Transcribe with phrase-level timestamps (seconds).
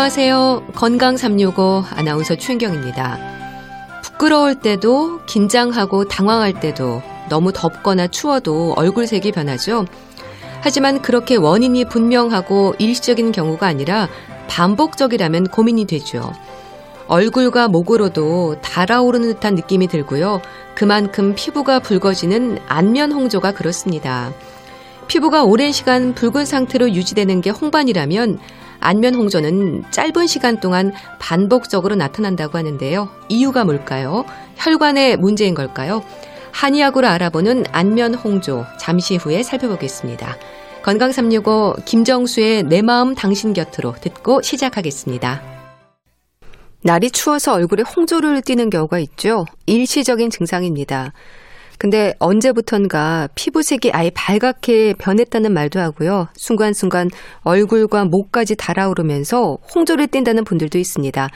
[0.00, 0.68] 안녕하세요.
[0.76, 3.18] 건강 365 아나운서 최인경입니다.
[4.02, 9.84] 부끄러울 때도 긴장하고 당황할 때도 너무 덥거나 추워도 얼굴색이 변하죠.
[10.62, 14.08] 하지만 그렇게 원인이 분명하고 일시적인 경우가 아니라
[14.48, 16.32] 반복적이라면 고민이 되죠.
[17.06, 20.40] 얼굴과 목으로도 달아오르는 듯한 느낌이 들고요.
[20.74, 24.32] 그만큼 피부가 붉어지는 안면 홍조가 그렇습니다.
[25.08, 28.38] 피부가 오랜 시간 붉은 상태로 유지되는 게 홍반이라면
[28.80, 33.08] 안면 홍조는 짧은 시간 동안 반복적으로 나타난다고 하는데요.
[33.28, 34.24] 이유가 뭘까요?
[34.56, 36.02] 혈관의 문제인 걸까요?
[36.52, 40.36] 한의학으로 알아보는 안면 홍조 잠시 후에 살펴보겠습니다.
[40.82, 45.42] 건강 365 김정수의 내 마음 당신 곁으로 듣고 시작하겠습니다.
[46.82, 49.44] 날이 추워서 얼굴에 홍조를 띠는 경우가 있죠.
[49.66, 51.12] 일시적인 증상입니다.
[51.80, 56.28] 근데 언제부턴가 피부색이 아예 발갛게 변했다는 말도 하고요.
[56.34, 57.08] 순간순간
[57.42, 61.28] 얼굴과 목까지 달아오르면서 홍조를 띈다는 분들도 있습니다.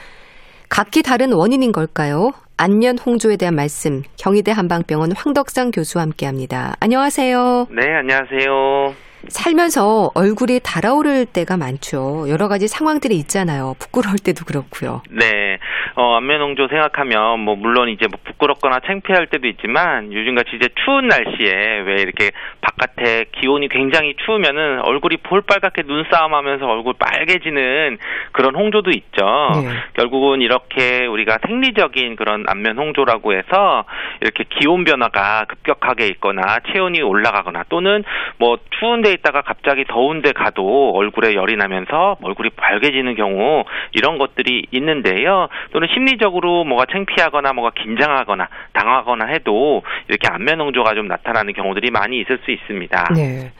[0.69, 2.29] 각기 다른 원인인 걸까요?
[2.57, 6.75] 안면 홍조에 대한 말씀 경희대 한방병원 황덕상 교수와 함께합니다.
[6.79, 7.65] 안녕하세요.
[7.71, 9.04] 네, 안녕하세요.
[9.29, 12.25] 살면서 얼굴이 달아오를 때가 많죠.
[12.29, 13.75] 여러 가지 상황들이 있잖아요.
[13.79, 15.01] 부끄러울 때도 그렇고요.
[15.09, 15.57] 네.
[15.95, 21.79] 어, 안면홍조 생각하면 뭐 물론 이제 뭐 부끄럽거나 창피할 때도 있지만 요즘같이 이제 추운 날씨에
[21.85, 22.31] 왜 이렇게
[22.61, 27.97] 바깥에 기온이 굉장히 추우면은 얼굴이 볼빨갛게 눈싸움하면서 얼굴 빨개지는
[28.33, 29.25] 그런 홍조도 있죠.
[29.63, 29.69] 네.
[29.93, 33.85] 결국은 이렇게 우리가 생리적인 그런 안면 홍조라고 해서
[34.21, 38.03] 이렇게 기온 변화가 급격하게 있거나 체온이 올라가거나 또는
[38.37, 44.67] 뭐 추운 데 있다가 갑자기 더운데 가도 얼굴에 열이 나면서 얼굴이 빨개지는 경우 이런 것들이
[44.71, 45.47] 있는데요.
[45.71, 52.19] 또는 심리적으로 뭐가 창피하거나 뭐가 긴장하거나 당하거나 해도 이렇게 안면 홍조가 좀 나타나는 경우들이 많이
[52.19, 53.13] 있을 수 있습니다.
[53.15, 53.51] 네.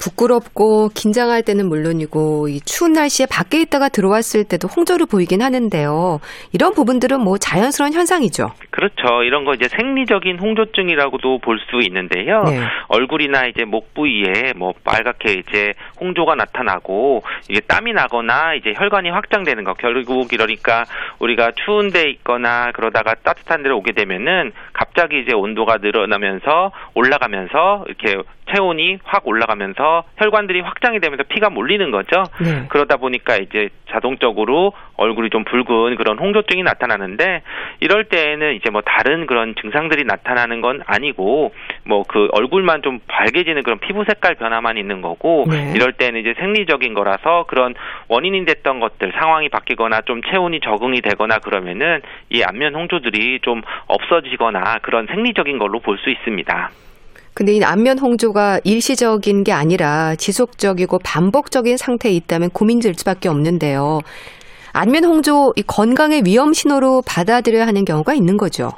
[0.00, 6.18] 부끄럽고 긴장할 때는 물론이고 이 추운 날씨에 밖에 있다가 들어왔을 때도 홍조를 보이긴 하는데요.
[6.52, 8.48] 이런 부분들은 뭐 자연스러운 현상이죠.
[8.70, 9.22] 그렇죠.
[9.24, 12.42] 이런 거 이제 생리적인 홍조증이라고도 볼 수 있는데요.
[12.44, 12.58] 네.
[12.88, 19.62] 얼굴이나 이제 목 부위에 뭐 빨갛게 이제 홍조가 나타나고 이게 땀이 나거나 이제 혈관이 확장되는
[19.62, 20.84] 거 결국 이러니까
[21.18, 28.22] 우리가 추운 데 있거나 그러다가 따뜻한 데로 오게 되면은 갑자기 이제 온도가 늘어나면서 올라가면서 이렇게
[28.54, 32.24] 체온이 확 올라가면서 혈관들이 확장이 되면서 피가 몰리는 거죠.
[32.42, 32.66] 네.
[32.68, 37.42] 그러다 보니까 이제 자동적으로 얼굴이 좀 붉은 그런 홍조증이 나타나는데
[37.80, 41.52] 이럴 때에는 이제 뭐 다른 그런 증상들이 나타나는 건 아니고
[41.84, 45.72] 뭐 그 얼굴만 좀 밝게지는 그런 피부 색깔 변화만 있는 거고 네.
[45.76, 47.74] 이럴 때는 이제 생리적인 거라서 그런
[48.08, 54.78] 원인이 됐던 것들 상황이 바뀌거나 좀 체온이 적응이 되거나 그러면은 이 안면 홍조들이 좀 없어지거나
[54.82, 56.70] 그런 생리적인 걸로 볼 수 있습니다.
[57.34, 64.00] 근데 이 안면 홍조가 일시적인 게 아니라 지속적이고 반복적인 상태에 있다면 고민될 수밖에 없는데요.
[64.72, 68.70] 안면 홍조 이 건강의 위험 신호로 받아들여야 하는 경우가 있는 거죠.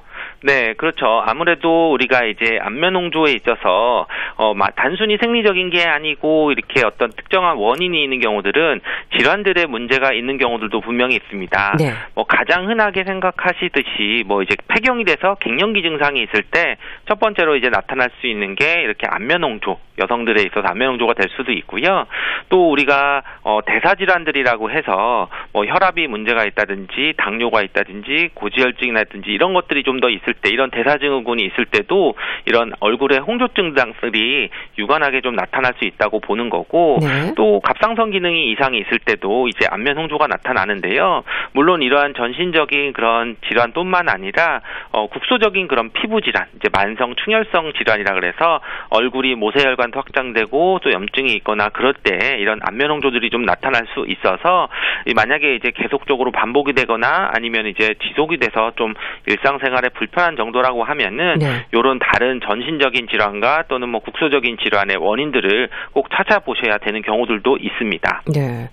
[0.44, 1.22] 네, 그렇죠.
[1.26, 8.03] 아무래도 우리가 이제 안면 홍조에 있어서 어 단순히 생리적인 게 아니고 이렇게 어떤 특정한 원인이
[8.03, 8.80] 있는 경우들은
[9.16, 11.76] 질환들의 문제가 있는 경우들도 분명히 있습니다.
[11.78, 11.92] 네.
[12.14, 16.76] 뭐 가장 흔하게 생각하시듯이 뭐 이제 폐경이 돼서 갱년기 증상이 있을 때
[17.09, 21.28] 첫 번째로 이제 나타날 수 있는 게 이렇게 안면 홍조, 여성들에 있어서 안면 홍조가 될
[21.36, 22.06] 수도 있고요.
[22.48, 29.82] 또 우리가 어 대사 질환들이라고 해서 뭐 혈압이 문제가 있다든지 당뇨가 있다든지 고지혈증이라든지 이런 것들이
[29.82, 32.15] 좀 더 있을 있을 때 이런 대사증후군이 있을 때도
[32.47, 34.48] 이런 얼굴에 홍조증 장들이
[34.78, 37.32] 유관하게 좀 나타날 수 있다고 보는 거고 네.
[37.37, 41.25] 또 갑상선 기능이 이상이 있을 때도 이제 안면 홍조가 나타나는데요.
[41.53, 44.60] 물론 이러한 전신적인 그런 질환뿐만 아니라
[44.92, 48.60] 어, 국소적인 그런 피부 질환, 이제 만성 충혈성 질환이라 그래서
[48.91, 54.68] 얼굴이 모세혈관도 확장되고 또 염증이 있거나 그럴 때 이런 안면 홍조들이 좀 나타날 수 있어서
[55.15, 58.95] 만약에 이제 계속적으로 반복이 되거나 아니면 이제 지속이 돼서 좀
[59.27, 61.66] 일상생활에 불편 불편 한 정도라고 하면은 네.
[61.72, 68.22] 이런 다른 전신적인 질환과 또는 뭐 국소적인 질환의 원인들을 꼭 찾아보셔야 되는 경우들도 있습니다.
[68.34, 68.69] 네.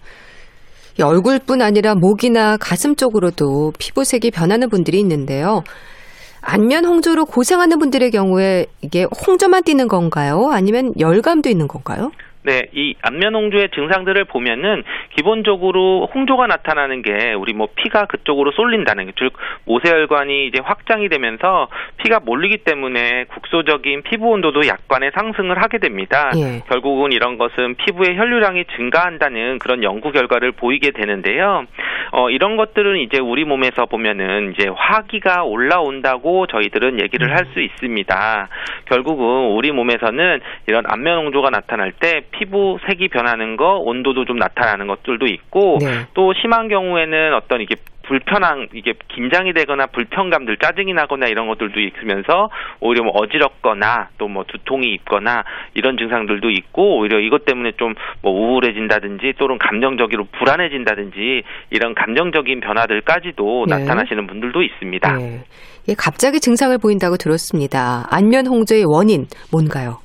[1.01, 5.63] 얼굴뿐 아니라 목이나 가슴 쪽으로도 피부색이 변하는 분들이 있는데요.
[6.42, 10.50] 안면 홍조로 고생하는 분들의 경우에 이게 홍조만 띄는 건가요?
[10.52, 12.12] 아니면 열감도 있는 건가요?
[12.41, 14.83] 네, 이 안면 홍조의 증상들을 보면은
[15.15, 19.33] 기본적으로 홍조가 나타나는 게 우리 뭐 피가 그쪽으로 쏠린다는 게, 즉
[19.65, 26.31] 모세혈관이 이제 확장이 되면서 피가 몰리기 때문에 국소적인 피부 온도도 약간의 상승을 하게 됩니다.
[26.38, 26.62] 예.
[26.69, 31.65] 결국은 이런 것은 피부의 혈류량이 증가한다는 그런 연구 결과를 보이게 되는데요.
[32.12, 38.47] 어, 이런 것들은 이제 우리 몸에서 보면은 이제 화기가 올라온다고 저희들은 얘기를 할 수 있습니다.
[38.85, 39.25] 결국은
[39.56, 45.26] 우리 몸에서는 이런 안면 홍조가 나타날 때 피부 색이 변하는 거, 온도도 좀 나타나는 것들도
[45.28, 46.06] 있고 네.
[46.14, 47.76] 또 심한 경우에는 어떤 이게
[48.10, 52.50] 불편한 이게 긴장이 되거나 불편감들 짜증이 나거나 이런 것들도 있으면서
[52.80, 55.44] 오히려 뭐 어지럽거나 또 뭐 두통이 있거나
[55.76, 63.66] 이런 증상들도 있고 오히려 이것 때문에 좀 뭐 우울해진다든지 또는 감정적으로 불안해진다든지 이런 감정적인 변화들까지도
[63.70, 63.78] 네.
[63.78, 65.14] 나타나시는 분들도 있습니다.
[65.14, 65.40] 네.
[65.88, 68.06] 예, 갑자기 증상을 보인다고 들었습니다.
[68.12, 70.00] 안면 홍조의 원인 뭔가요?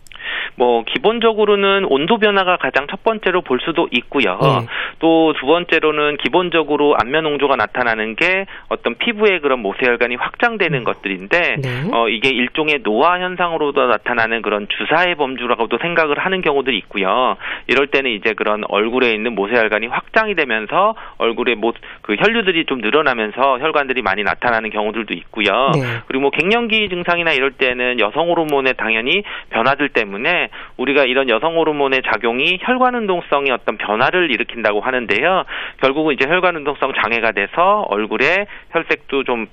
[0.56, 4.38] 뭐 기본적으로는 온도 변화가 가장 첫 번째로 볼 수도 있고요.
[4.40, 4.66] 네.
[4.98, 11.68] 또두 번째로는 기본적으로 안면 홍조가 나타나는 게 어떤 피부의 그런 모세혈관이 확장되는 것들인데 네.
[11.92, 17.36] 어 이게 일종의 노화 현상으로도 나타나는 그런 주사의 범주라고도 생각을 하는 경우들이 있고요.
[17.66, 21.72] 이럴 때는 이제 그런 얼굴에 있는 모세혈관이 확장이 되면서 얼굴에 모,
[22.04, 25.70] 그 혈류들이 좀 늘어나면서 혈관들이 많이 나타나는 경우들도 있고요.
[25.72, 25.80] 네.
[26.06, 32.02] 그리고 뭐 갱년기 증상이나 이럴 때는 여성 호르몬의 당연히 변화들 때문에 우리가 이런 여성 호르몬의
[32.12, 35.44] 작용이 혈관 운동성이 어떤 변화를 일으킨다고 하는데요.
[35.80, 39.46] 결국은 이제 혈관 운동성 장애가 돼서 얼굴에 혈색도 좀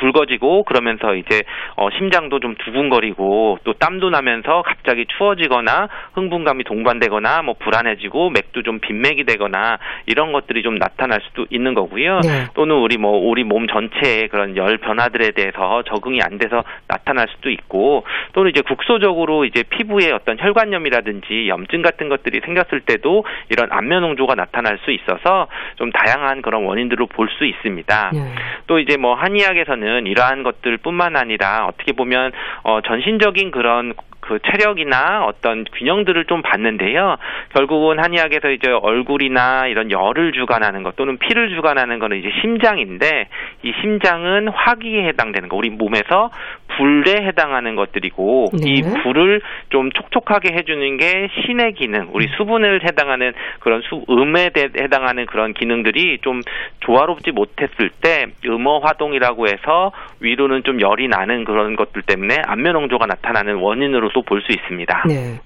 [0.00, 1.42] 붉어지고 그러면서 이제
[1.76, 8.80] 어 심장도 좀 두근거리고 또 땀도 나면서 갑자기 추워지거나 흥분감이 동반되거나 뭐 불안해지고 맥도 좀
[8.80, 12.20] 빈맥이 되거나 이런 것들이 좀 나타날 수도 있는 거고요.
[12.20, 12.46] 네.
[12.54, 17.50] 또는 우리 뭐 우리 몸 전체의 그런 열 변화들에 대해서 적응이 안 돼서 나타날 수도
[17.50, 24.02] 있고 또는 이제 국소적으로 이제 피부에 어떤 혈관염이라든지 염증 같은 것들이 생겼을 때도 이런 안면
[24.04, 28.10] 홍조가 나타날 수 있어서 좀 다양한 그런 원인들을 볼 수 있습니다.
[28.12, 28.20] 네.
[28.66, 32.32] 또 이제 뭐 한의학에서는 이러한 것들뿐만 아니라 어떻게 보면
[32.62, 33.94] 어 전신적인 그런
[34.28, 37.16] 그 체력이나 어떤 균형들을 좀 봤는데요.
[37.54, 43.28] 결국은 한의학에서 이제 얼굴이나 이런 열을 주관하는 것 또는 피를 주관하는 거는 이제 심장인데
[43.62, 45.56] 이 심장은 화기에 해당되는 거.
[45.56, 46.30] 우리 몸에서
[46.76, 48.70] 불에 해당하는 것들이고 네.
[48.70, 49.40] 이 불을
[49.70, 55.54] 좀 촉촉하게 해주는 게 신의 기능, 우리 수분을 해당하는 그런 수 음에 대- 해당하는 그런
[55.54, 56.42] 기능들이 좀
[56.80, 63.06] 조화롭지 못했을 때 음어 화동이라고 해서 위로는 좀 열이 나는 그런 것들 때문에 안면 홍조가
[63.06, 65.04] 나타나는 원인으로 도볼수 있습니다.
[65.06, 65.40] 네.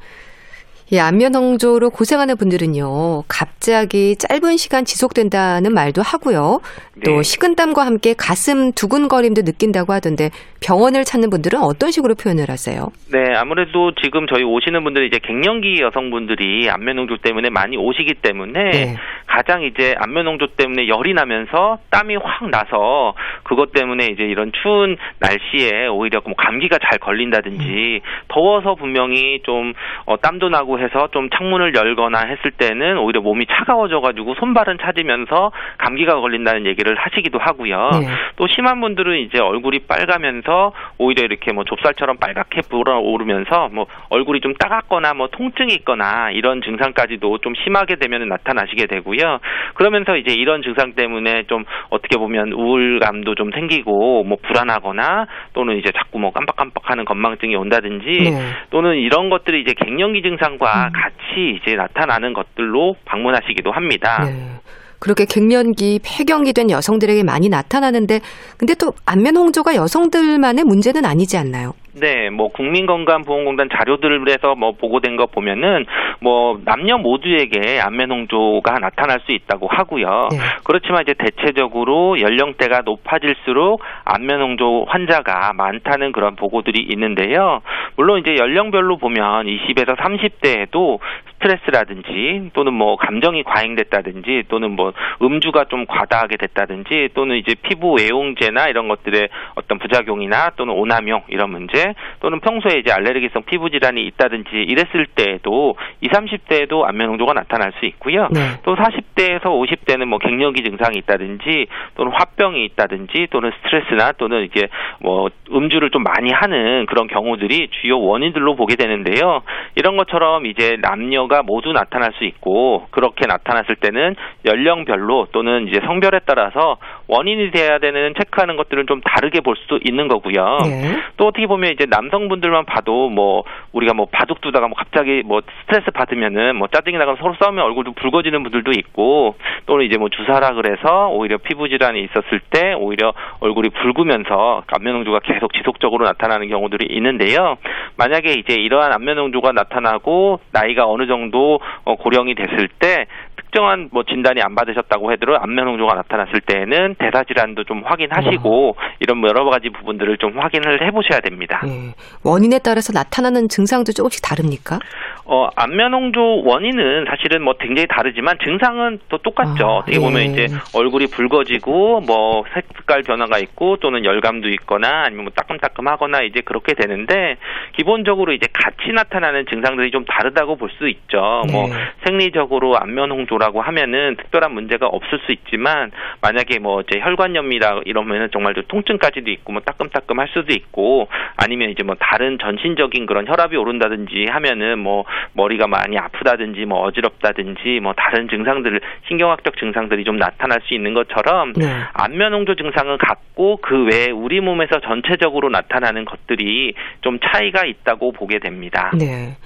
[0.90, 6.60] 이 안면 홍조로 고생하는 분들은요, 갑자기 짧은 시간 지속된다는 말도 하고요.
[7.04, 7.22] 또 네.
[7.22, 10.30] 식은땀과 함께 가슴 두근거림도 느낀다고 하던데
[10.62, 12.88] 병원을 찾는 분들은 어떤 식으로 표현을 하세요?
[13.10, 18.70] 네, 아무래도 지금 저희 오시는 분들이 이제 갱년기 여성분들이 안면 홍조 때문에 많이 오시기 때문에
[18.70, 18.96] 네.
[19.26, 23.14] 가장 이제 안면 홍조 때문에 열이 나면서 땀이 확 나서
[23.44, 29.72] 그것 때문에 이제 이런 추운 날씨에 오히려 뭐 감기가 잘 걸린다든지 더워서 분명히 좀
[30.04, 35.52] 어, 땀도 나고 해서 좀 창문을 열거나 했을 때는 오히려 몸이 차가워져 가지고 손발은 차지면서
[35.78, 37.90] 감기가 걸린다는 얘기를 하시기도 하고요.
[38.00, 38.06] 네.
[38.36, 44.54] 또 심한 분들은 이제 얼굴이 빨가면서 오히려 이렇게 뭐 좁쌀처럼 빨갛게 불어오르면서 뭐 얼굴이 좀
[44.54, 49.38] 따갑거나 뭐 통증이 있거나 이런 증상까지도 좀 심하게 되면 나타나시게 되고요.
[49.74, 55.90] 그러면서 이제 이런 증상 때문에 좀 어떻게 보면 우울감도 좀 생기고 뭐 불안하거나 또는 이제
[55.92, 58.30] 자꾸 뭐 깜빡깜빡하는 건망증이 온다든지 네.
[58.70, 64.24] 또는 이런 것들이 이제 갱년기 증상 과 같이 이제 나타나는 것들로 방문하시기도 합니다.
[64.24, 64.60] 네.
[65.00, 68.20] 그렇게 갱년기, 폐경이 된 여성들에게 많이 나타나는데,
[68.56, 71.72] 근데 또 안면 홍조가 여성들만의 문제는 아니지 않나요?
[71.94, 75.84] 네, 뭐 국민건강보험공단 자료들에서 뭐 보고된 거 보면은
[76.20, 80.28] 뭐 남녀 모두에게 안면 홍조가 나타날 수 있다고 하고요.
[80.30, 80.38] 네.
[80.64, 87.60] 그렇지만 이제 대체적으로 연령대가 높아질수록 안면 홍조 환자가 많다는 그런 보고들이 있는데요.
[87.96, 90.98] 물론 이제 연령별로 보면 20에서 30대에도
[91.34, 98.68] 스트레스라든지 또는 뭐 감정이 과잉됐다든지 또는 뭐 음주가 좀 과다하게 됐다든지 또는 이제 피부 외용제나
[98.68, 101.81] 이런 것들의 어떤 부작용이나 또는 오남용 이런 문제
[102.20, 107.86] 또는 평소에 이제 알레르기성 피부 질환이 있다든지 이랬을 때에도 20, 30대에도 안면 홍조가 나타날 수
[107.86, 108.28] 있고요.
[108.32, 108.40] 네.
[108.64, 114.68] 또 40대에서 50대는 뭐 갱년기 증상이 있다든지 또는 화병이 있다든지 또는 스트레스나 또는 이게
[115.00, 119.42] 뭐 음주를 좀 많이 하는 그런 경우들이 주요 원인들로 보게 되는데요.
[119.74, 126.20] 이런 것처럼 이제 남녀가 모두 나타날 수 있고 그렇게 나타났을 때는 연령별로 또는 이제 성별에
[126.26, 126.76] 따라서
[127.12, 130.58] 원인이 돼야 되는 체크하는 것들은 좀 다르게 볼 수도 있는 거고요.
[130.64, 130.96] 네.
[131.18, 135.90] 또 어떻게 보면 이제 남성분들만 봐도 뭐 우리가 뭐 바둑 두다가 뭐 갑자기 뭐 스트레스
[135.90, 141.08] 받으면은 뭐 짜증이 나가면 서로 싸우면 얼굴도 붉어지는 분들도 있고 또는 이제 뭐 주사라 그래서
[141.08, 147.58] 오히려 피부 질환이 있었을 때 오히려 얼굴이 붉으면서 안면 홍조가 계속 지속적으로 나타나는 경우들이 있는데요.
[147.98, 153.06] 만약에 이제 이러한 안면 홍조가 나타나고 나이가 어느 정도 어, 고령이 됐을 때
[153.52, 158.74] 특정한 뭐 진단이 안 받으셨다고 해도 안면 홍조가 나타났을 때에는 대사 질환도 좀 확인하시고 어.
[158.98, 161.60] 이런 뭐 여러 가지 부분들을 좀 확인을 해보셔야 됩니다.
[161.64, 161.92] 네.
[162.24, 164.78] 원인에 따라서 나타나는 증상도 조금씩 다릅니까?
[165.24, 169.66] 어, 안면 홍조 원인은 사실은 뭐 굉장히 다르지만 증상은 또 똑같죠.
[169.66, 170.24] 아, 어떻게 보면 예.
[170.24, 176.74] 이제 얼굴이 붉어지고 뭐 색깔 변화가 있고 또는 열감도 있거나 아니면 뭐 따끔따끔하거나 이제 그렇게
[176.74, 177.36] 되는데
[177.76, 181.20] 기본적으로 이제 같이 나타나는 증상들이 좀 다르다고 볼 수 있죠.
[181.20, 181.52] 뭐 네.
[181.52, 181.68] 뭐
[182.06, 188.54] 생리적으로 안면 홍조라고 하면은 특별한 문제가 없을 수 있지만 만약에 뭐 이제 혈관염이라 이러면은 정말
[188.54, 194.26] 좀 통증까지도 있고 뭐 따끔따끔할 수도 있고 아니면 이제 뭐 다른 전신적인 그런 혈압이 오른다든지
[194.30, 200.74] 하면은 뭐 머리가 많이 아프다든지 뭐 어지럽다든지 뭐 다른 증상들 신경학적 증상들이 좀 나타날 수
[200.74, 201.66] 있는 것처럼 네.
[201.92, 208.38] 안면 홍조 증상은 같고 그 외에 우리 몸에서 전체적으로 나타나는 것들이 좀 차이가 있다고 보게
[208.38, 208.90] 됩니다.
[208.98, 209.36] 네.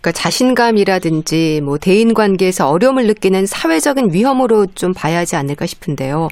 [0.00, 6.28] 그러니까 자신감이라든지 뭐 대인 관계에서 어려움을 느끼는 사회적인 위험으로 좀 봐야 하지 않을까 싶은데요.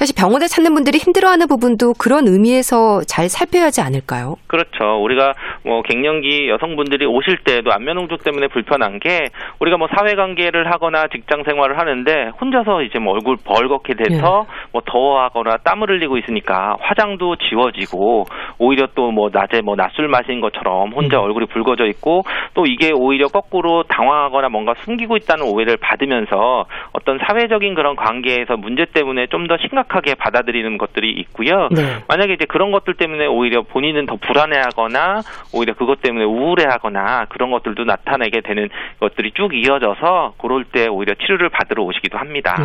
[0.00, 4.36] 사실 병원에 찾는 분들이 힘들어하는 부분도 그런 의미에서 잘 살펴야 하지 않을까요?
[4.46, 4.96] 그렇죠.
[5.04, 9.26] 우리가 뭐 갱년기 여성분들이 오실 때도 안면홍조 때문에 불편한 게
[9.60, 14.52] 우리가 뭐 사회관계를 하거나 직장 생활을 하는데 혼자서 이제 뭐 얼굴 벌겋게 돼서 예.
[14.72, 18.24] 뭐 더워하거나 땀을 흘리고 있으니까 화장도 지워지고
[18.58, 21.24] 오히려 또 뭐 낮에 뭐 낮술 마신 것처럼 혼자 음.
[21.24, 22.22] 얼굴이 붉어져 있고
[22.54, 28.86] 또 이게 오히려 거꾸로 당황하거나 뭔가 숨기고 있다는 오해를 받으면서 어떤 사회적인 그런 관계에서 문제
[28.94, 31.68] 때문에 좀 더 심각 심각하게 받아들이는 것들이 있고요.
[31.70, 32.02] 네.
[32.08, 37.84] 만약에 이제 그런 것들 때문에 오히려 본인은 더 불안해하거나 오히려 그것 때문에 우울해하거나 그런 것들도
[37.84, 38.68] 나타내게 되는
[39.00, 42.56] 것들이 쭉 이어져서 그럴 때 오히려 치료를 받으러 오시기도 합니다.
[42.58, 42.64] 네.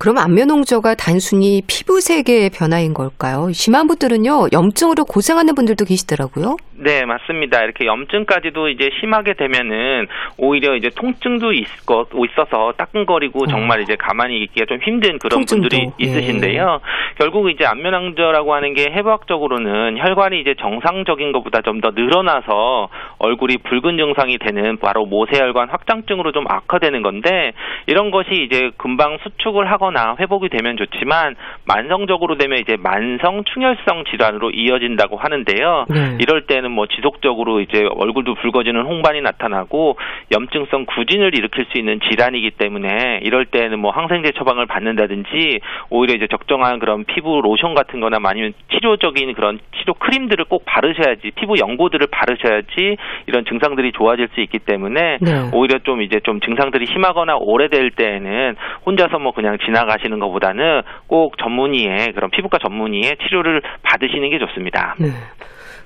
[0.00, 3.52] 그럼 안면홍조가 단순히 피부색의 변화인 걸까요?
[3.52, 6.56] 심한 분들은요, 염증으로 고생하는 분들도 계시더라고요.
[6.82, 7.62] 네, 맞습니다.
[7.62, 10.06] 이렇게 염증까지도 이제 심하게 되면은
[10.38, 13.46] 오히려 이제 통증도 있고 있어서 따끔거리고 어.
[13.48, 15.68] 정말 이제 가만히 있기가 좀 힘든 그런 통증도.
[15.68, 16.04] 분들이 예.
[16.06, 16.80] 있으신데요.
[16.80, 17.14] 예.
[17.18, 22.88] 결국 이제 안면항저라고 하는 게 해부학적으로는 혈관이 이제 정상적인 것보다 좀 더 늘어나서
[23.18, 27.52] 얼굴이 붉은 증상이 되는 바로 모세혈관 확장증으로 좀 악화되는 건데
[27.86, 34.50] 이런 것이 이제 금방 수축을 하거나 회복이 되면 좋지만 만성적으로 되면 이제 만성 충혈성 질환으로
[34.50, 35.86] 이어진다고 하는데요.
[35.88, 36.16] 네.
[36.20, 39.96] 이럴 때는 때는 뭐 지속적으로 이제 얼굴도 붉어지는 홍반이 나타나고
[40.32, 46.26] 염증성 구진을 일으킬 수 있는 질환이기 때문에 이럴 때는 뭐 항생제 처방을 받는다든지 오히려 이제
[46.28, 52.06] 적정한 그런 피부 로션 같은 거나 아니면 치료적인 그런 치료 크림들을 꼭 바르셔야지 피부 연고들을
[52.10, 55.50] 바르셔야지 이런 증상들이 좋아질 수 있기 때문에 네.
[55.52, 58.56] 오히려 좀 이제 좀 증상들이 심하거나 오래될 때에는
[58.86, 64.94] 혼자서 뭐 그냥 지나 가시는 것보다는 꼭 전문의의 그런 피부과 전문의의 치료를 받으시는 게 좋습니다.
[64.98, 65.08] 네.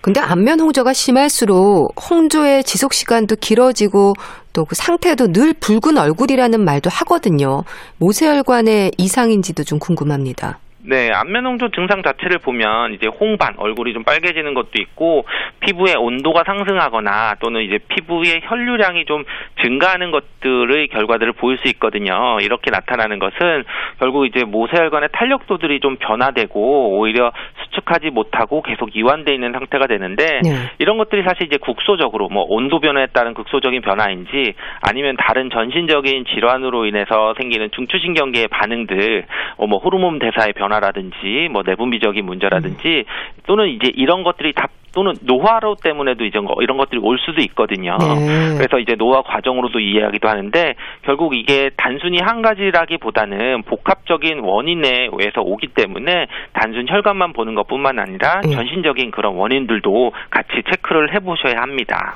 [0.01, 4.13] 근데 안면 홍조가 심할수록 홍조의 지속 시간도 길어지고
[4.53, 7.63] 또 그 상태도 늘 붉은 얼굴이라는 말도 하거든요.
[7.99, 10.59] 모세혈관의 이상인지도 좀 궁금합니다.
[10.87, 15.25] 네, 안면홍조 증상 자체를 보면 이제 홍반, 얼굴이 좀 빨개지는 것도 있고
[15.61, 19.25] 피부의 온도가 상승하거나 또는 이제 피부의 혈류량이 좀
[19.63, 22.39] 증가하는 것들의 결과들을 보일 수 있거든요.
[22.43, 23.65] 이렇게 나타나는 것은
[23.99, 27.33] 결국 이제 모세혈관의 탄력도들이 좀 변화되고 오히려
[27.65, 30.51] 수축하지 못하고 계속 이완돼 있는 상태가 되는데 네.
[30.79, 34.53] 이런 것들이 사실 이제 국소적으로 뭐 온도 변화에 따른 극소적인 변화인지
[34.87, 39.25] 아니면 다른 전신적인 질환으로 인해서 생기는 중추신경계의 반응들,
[39.57, 43.05] 어, 뭐 호르몬 대사의 변화 변화라든지 뭐 내분비적인 문제라든지
[43.47, 47.97] 또는 이제 이런 것들이 다 또는 노화로 때문에도 이제 이런 것들이 올 수도 있거든요.
[47.99, 48.55] 네.
[48.57, 55.69] 그래서 이제 노화 과정으로도 이해하기도 하는데 결국 이게 단순히 한 가지라기보다는 복합적인 원인에 의해서 오기
[55.75, 58.55] 때문에 단순 혈관만 보는 것뿐만 아니라 네.
[58.55, 62.15] 전신적인 그런 원인들도 같이 체크를 해보셔야 합니다.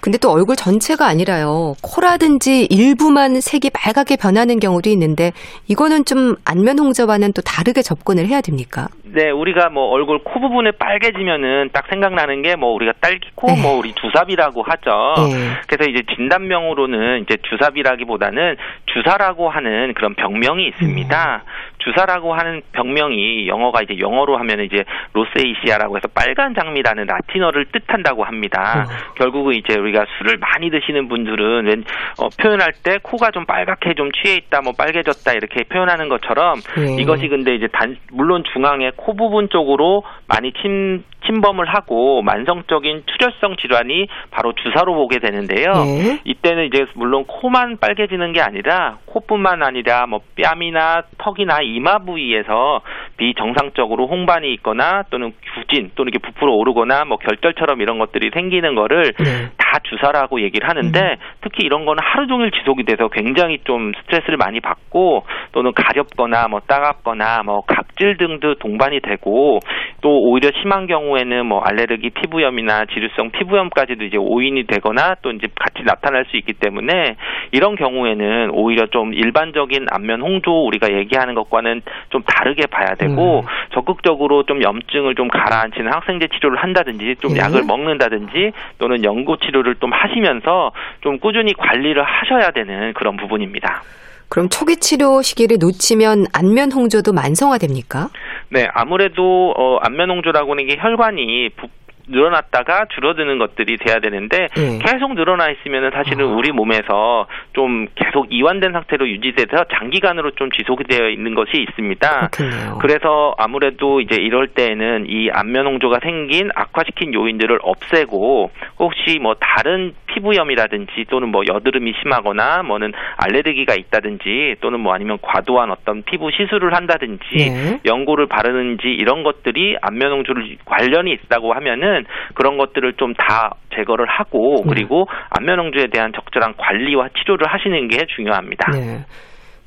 [0.00, 1.74] 근데 또 얼굴 전체가 아니라요.
[1.82, 5.32] 코라든지 일부만 색이 빨갛게 변하는 경우도 있는데
[5.66, 8.88] 이거는 좀 안면 홍조와는 또 다르게 접근을 해야 됩니까?
[9.04, 13.62] 네, 우리가 뭐 얼굴 코 부분에 빨개지면은 딱 생각나는 게 뭐 우리가 딸기코, 네.
[13.62, 15.14] 뭐 우리 주사비라고 하죠.
[15.30, 15.50] 네.
[15.68, 21.42] 그래서 이제 진단명으로는 이제 주사비라기보다는 주사라고 하는 그런 병명이 있습니다.
[21.44, 21.77] 음.
[21.78, 28.86] 주사라고 하는 병명이 영어가 이제 영어로 하면 이제 로세이시아라고 해서 빨간 장미라는 라틴어를 뜻한다고 합니다.
[28.88, 29.14] 음.
[29.16, 31.84] 결국은 이제 우리가 술을 많이 드시는 분들은 웬,
[32.20, 36.98] 어, 표현할 때 코가 좀 빨갛게 좀 취해 있다, 뭐 빨개졌다 이렇게 표현하는 것처럼 음.
[36.98, 43.56] 이것이 근데 이제 단 물론 중앙에 코 부분 쪽으로 많이 침 침범을 하고 만성적인 출혈성
[43.56, 45.72] 질환이 바로 주사로 보게 되는데요.
[45.72, 46.20] 네.
[46.24, 52.82] 이때는 이제 물론 코만 빨개지는 게 아니라 코뿐만 아니라 뭐 뺨이나 턱이나 이마 부위에서
[53.18, 59.12] 비정상적으로 홍반이 있거나 또는 구진 또는 이렇게 부풀어 오르거나 뭐 결절처럼 이런 것들이 생기는 거를
[59.12, 59.50] 네.
[59.58, 61.16] 다 주사라고 얘기를 하는데 음.
[61.42, 66.60] 특히 이런 거는 하루 종일 지속이 돼서 굉장히 좀 스트레스를 많이 받고 또는 가렵거나 뭐
[66.60, 69.58] 따갑거나 뭐 각질 등도 동반이 되고
[70.00, 75.82] 또 오히려 심한 경우에는 뭐 알레르기 피부염이나 지루성 피부염까지도 이제 오인이 되거나 또 이제 같이
[75.84, 77.16] 나타날 수 있기 때문에
[77.52, 83.46] 이런 경우에는 오히려 좀 일반적인 안면 홍조 우리가 얘기하는 것과는 좀 다르게 봐야 되고 음.
[83.72, 87.40] 적극적으로 좀 염증을 좀 가라앉히는 항생제 치료를 한다든지 좀 네.
[87.40, 93.82] 약을 먹는다든지 또는 연고 치료를 좀 하시면서 좀 꾸준히 관리를 하셔야 되는 그런 부분입니다.
[94.28, 98.08] 그럼 초기 치료 시기를 놓치면 안면 홍조도 만성화됩니까?
[98.50, 101.68] 네, 아무래도 어, 안면 홍조라고는 이게 혈관이 부,
[102.08, 104.78] 늘어났다가 줄어드는 것들이 돼야 되는데 네.
[104.82, 106.34] 계속 늘어나 있으면은 사실은 아.
[106.34, 112.28] 우리 몸에서 좀 계속 이완된 상태로 유지돼서 장기간으로 좀 지속이 되어 있는 것이 있습니다.
[112.32, 112.78] 그렇겠네요.
[112.80, 119.94] 그래서 아무래도 이제 이럴 때에는 이 안면 홍조가 생긴 악화시킨 요인들을 없애고 혹시 뭐 다른
[120.06, 126.74] 피부염이라든지 또는 뭐 여드름이 심하거나 뭐는 알레르기가 있다든지 또는 뭐 아니면 과도한 어떤 피부 시술을
[126.74, 127.80] 한다든지 네.
[127.84, 131.97] 연고를 바르는지 이런 것들이 안면 홍조를 관련이 있다고 하면은
[132.34, 134.70] 그런 것들을 좀 다 제거를 하고 네.
[134.70, 138.70] 그리고 안면 홍조에 대한 적절한 관리와 치료를 하시는 게 중요합니다.
[138.72, 139.04] 네.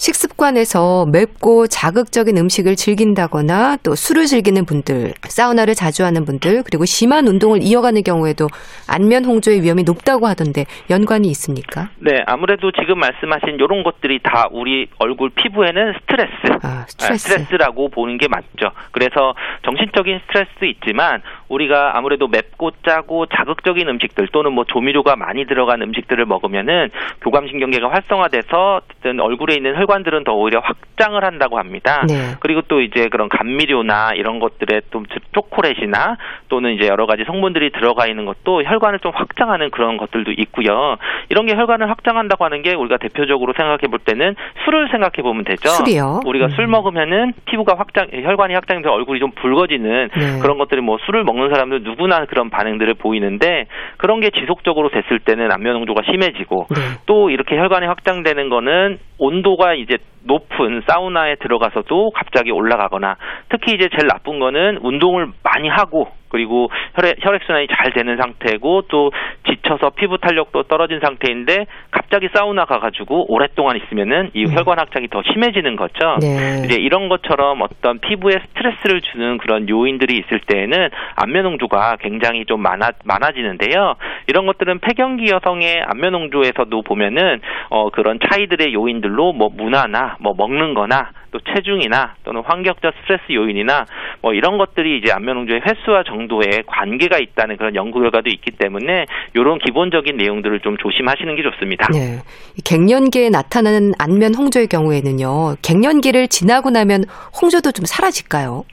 [0.01, 7.27] 식습관에서 맵고 자극적인 음식을 즐긴다거나 또 술을 즐기는 분들, 사우나를 자주 하는 분들, 그리고 심한
[7.27, 8.47] 운동을 이어가는 경우에도
[8.89, 11.89] 안면 홍조의 위험이 높다고 하던데 연관이 있습니까?
[11.99, 16.31] 네, 아무래도 지금 말씀하신 이런 것들이 다 우리 얼굴 피부에는 스트레스,
[16.63, 17.29] 아, 아, 스트레스.
[17.29, 18.73] 스트레스 라고 보는 게 맞죠.
[18.89, 25.83] 그래서 정신적인 스트레스도 있지만 우리가 아무래도 맵고 짜고 자극적인 음식들 또는 뭐 조미료가 많이 들어간
[25.83, 26.89] 음식들을 먹으면은
[27.21, 32.03] 교감신경계가 활성화돼서 어쨌든 얼굴에 있는 혈관 들은 더 오히려 확장을 한다고 합니다.
[32.07, 32.35] 네.
[32.39, 36.17] 그리고 또 이제 그런 감미료나 이런 것들에 또 초콜릿이나
[36.49, 40.97] 또는 이제 여러 가지 성분들이 들어가 있는 것도 혈관을 좀 확장하는 그런 것들도 있고요.
[41.29, 45.69] 이런 게 혈관을 확장한다고 하는 게 우리가 대표적으로 생각해 볼 때는 술을 생각해 보면 되죠.
[45.69, 46.21] 술이요?
[46.25, 46.49] 우리가 음.
[46.51, 50.39] 술 먹으면은 피부가 확장, 혈관이 확장돼서 얼굴이 좀 붉어지는 네.
[50.41, 53.65] 그런 것들이 뭐 술을 먹는 사람들 누구나 그런 반응들을 보이는데
[53.97, 56.81] 그런 게 지속적으로 됐을 때는 안면 홍조가 심해지고 네.
[57.05, 63.15] 또 이렇게 혈관이 확장되는 거는 온도가 이제 높은 사우나에 들어가서도 갑자기 올라가거나
[63.49, 69.11] 특히 이제 제일 나쁜 거는 운동을 많이 하고 그리고 혈액, 혈액순환이 잘 되는 상태고 또
[69.49, 74.55] 지쳐서 피부 탄력도 떨어진 상태인데 갑자기 사우나 가가지고 오랫동안 있으면은 이 네.
[74.55, 76.17] 혈관 확장이 더 심해지는 거죠.
[76.21, 76.63] 네.
[76.65, 82.61] 이제 이런 것처럼 어떤 피부에 스트레스를 주는 그런 요인들이 있을 때에는 안면 홍조가 굉장히 좀
[82.61, 83.95] 많아 많아지는데요.
[84.27, 90.73] 이런 것들은 폐경기 여성의 안면 홍조에서도 보면은 어 그런 차이들의 요인들로 뭐 문화나 뭐 먹는
[90.73, 93.85] 거나 또 체중이나 또는 환경적 스트레스 요인이나
[94.21, 99.05] 뭐 이런 것들이 이제 안면 홍조의 횟수와 정도에 관계가 있다는 그런 연구 결과도 있기 때문에
[99.33, 101.87] 이런 기본적인 내용들을 좀 조심하시는 게 좋습니다.
[101.93, 102.19] 네.
[102.57, 107.05] 이 갱년기에 나타나는 안면 홍조의 경우에는요, 갱년기를 지나고 나면
[107.41, 108.63] 홍조도 좀 사라질까요?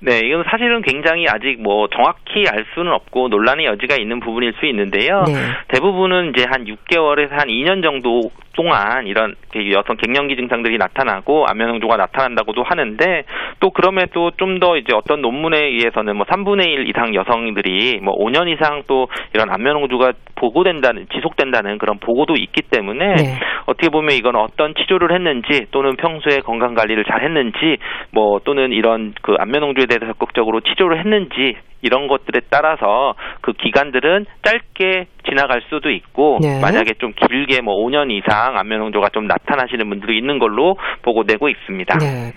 [0.00, 4.66] 네, 이건 사실은 굉장히 아직 뭐 정확히 알 수는 없고 논란의 여지가 있는 부분일 수
[4.66, 5.24] 있는데요.
[5.26, 5.34] 네.
[5.68, 11.70] 대부분은 이제 한 6개월에서 한 2년 정도 동안 이런 그 여성 갱년기 증상들이 나타나고 안면
[11.70, 13.22] 홍조가 나타난다고도 하는데
[13.60, 18.52] 또 그럼에도 좀 더 이제 어떤 논문에 의해서는 뭐 3분의 1 이상 여성들이 뭐 5년
[18.52, 23.38] 이상 또 이런 안면 홍조가 보고된다는 지속된다는 그런 보고도 있기 때문에 네.
[23.66, 27.76] 어떻게 보면 이건 어떤 치료를 했는지 또는 평소에 건강 관리를 잘 했는지
[28.10, 34.26] 뭐 또는 이런 그 안면 홍조에 대해서 적극적으로 치료를 했는지 이런 것들에 따라서 그 기간들은
[34.42, 36.60] 짧게 지나갈 수도 있고 네.
[36.60, 41.98] 만약에 좀 길게 뭐 5년 이상 안면 홍조가 좀 나타나시는 분들이 있는 걸로 보고되고 있습니다.
[41.98, 42.32] 네.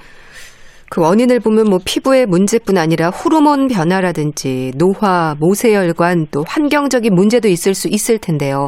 [0.90, 7.74] 그 원인을 보면 뭐 피부의 문제뿐 아니라 호르몬 변화라든지 노화, 모세혈관 또 환경적인 문제도 있을
[7.74, 8.66] 수 있을 텐데요.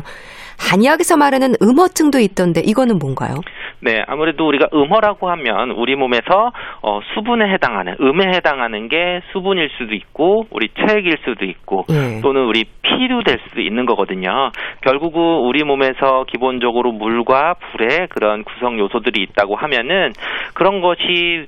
[0.60, 3.36] 한의학에서 말하는 음허증도 있던데 이거는 뭔가요?
[3.84, 9.94] 네, 아무래도 우리가 음허라고 하면 우리 몸에서 어, 수분에 해당하는 음에 해당하는 게 수분일 수도
[9.94, 12.22] 있고 우리 체액일 수도 있고 예.
[12.22, 14.52] 또는 우리 피류 될 수도 있는 거거든요.
[14.82, 20.14] 결국은 우리 몸에서 기본적으로 물과 불의 그런 구성 요소들이 있다고 하면은
[20.54, 21.46] 그런 것이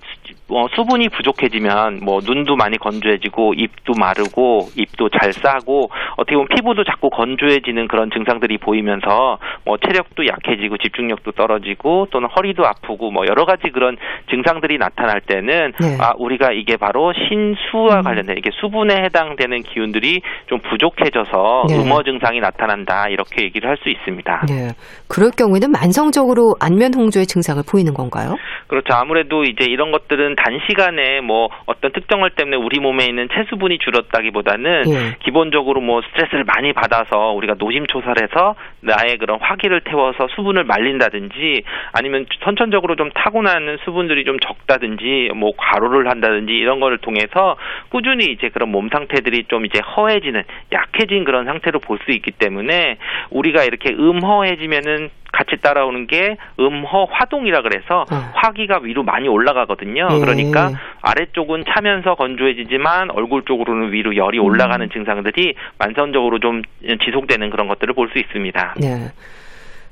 [0.50, 6.84] 어, 수분이 부족해지면 뭐 눈도 많이 건조해지고 입도 마르고 입도 잘 싸고 어떻게 보면 피부도
[6.84, 13.46] 자꾸 건조해지는 그런 증상들이 보이면서 뭐 체력도 약해지고 집중력도 떨어지고 또는 허리도 아프고 뭐 여러
[13.46, 13.96] 가지 그런
[14.30, 15.98] 증상들이 나타날 때는 네.
[16.02, 18.02] 아 우리가 이게 바로 신수와 음.
[18.02, 21.78] 관련된 이게 수분에 해당되는 기운들이 좀 부족해져서 네.
[21.78, 24.46] 음어 증상이 나타난다 이렇게 얘기를 할 수 있습니다.
[24.50, 24.74] 네.
[25.08, 28.36] 그럴 경우에는 만성적으로 안면 홍조의 증상을 보이는 건가요?
[28.68, 28.94] 그렇죠.
[28.94, 33.80] 아무래도 이제 이런 것들 은 단시간에 뭐 어떤 특정 걸 때문에 우리 몸에 있는 체수분이
[33.80, 35.18] 줄었다기보다는 예.
[35.24, 42.96] 기본적으로 뭐 스트레스를 많이 받아서 우리가 노심초사해서 나의 그런 화기를 태워서 수분을 말린다든지 아니면 선천적으로
[42.96, 47.58] 좀 타고나는 수분들이 좀 적다든지 뭐 과로를 한다든지 이런 거를 통해서
[47.90, 52.98] 꾸준히 이제 그런 몸 상태들이 좀 이제 허해지는 약해진 그런 상태로 볼 수 있기 때문에
[53.32, 58.32] 우리가 이렇게 음허해지면은 같이 따라오는 게 음허 화동이라 그래서 어.
[58.36, 60.05] 화기가 위로 많이 올라가거든요.
[60.14, 60.20] 예.
[60.20, 64.90] 그러니까 아래쪽은 차면서 건조해지지만 얼굴 쪽으로는 위로 열이 올라가는 음.
[64.90, 66.62] 증상들이 만성적으로 좀
[67.04, 68.76] 지속되는 그런 것들을 볼 수 있습니다.
[68.80, 69.12] 네.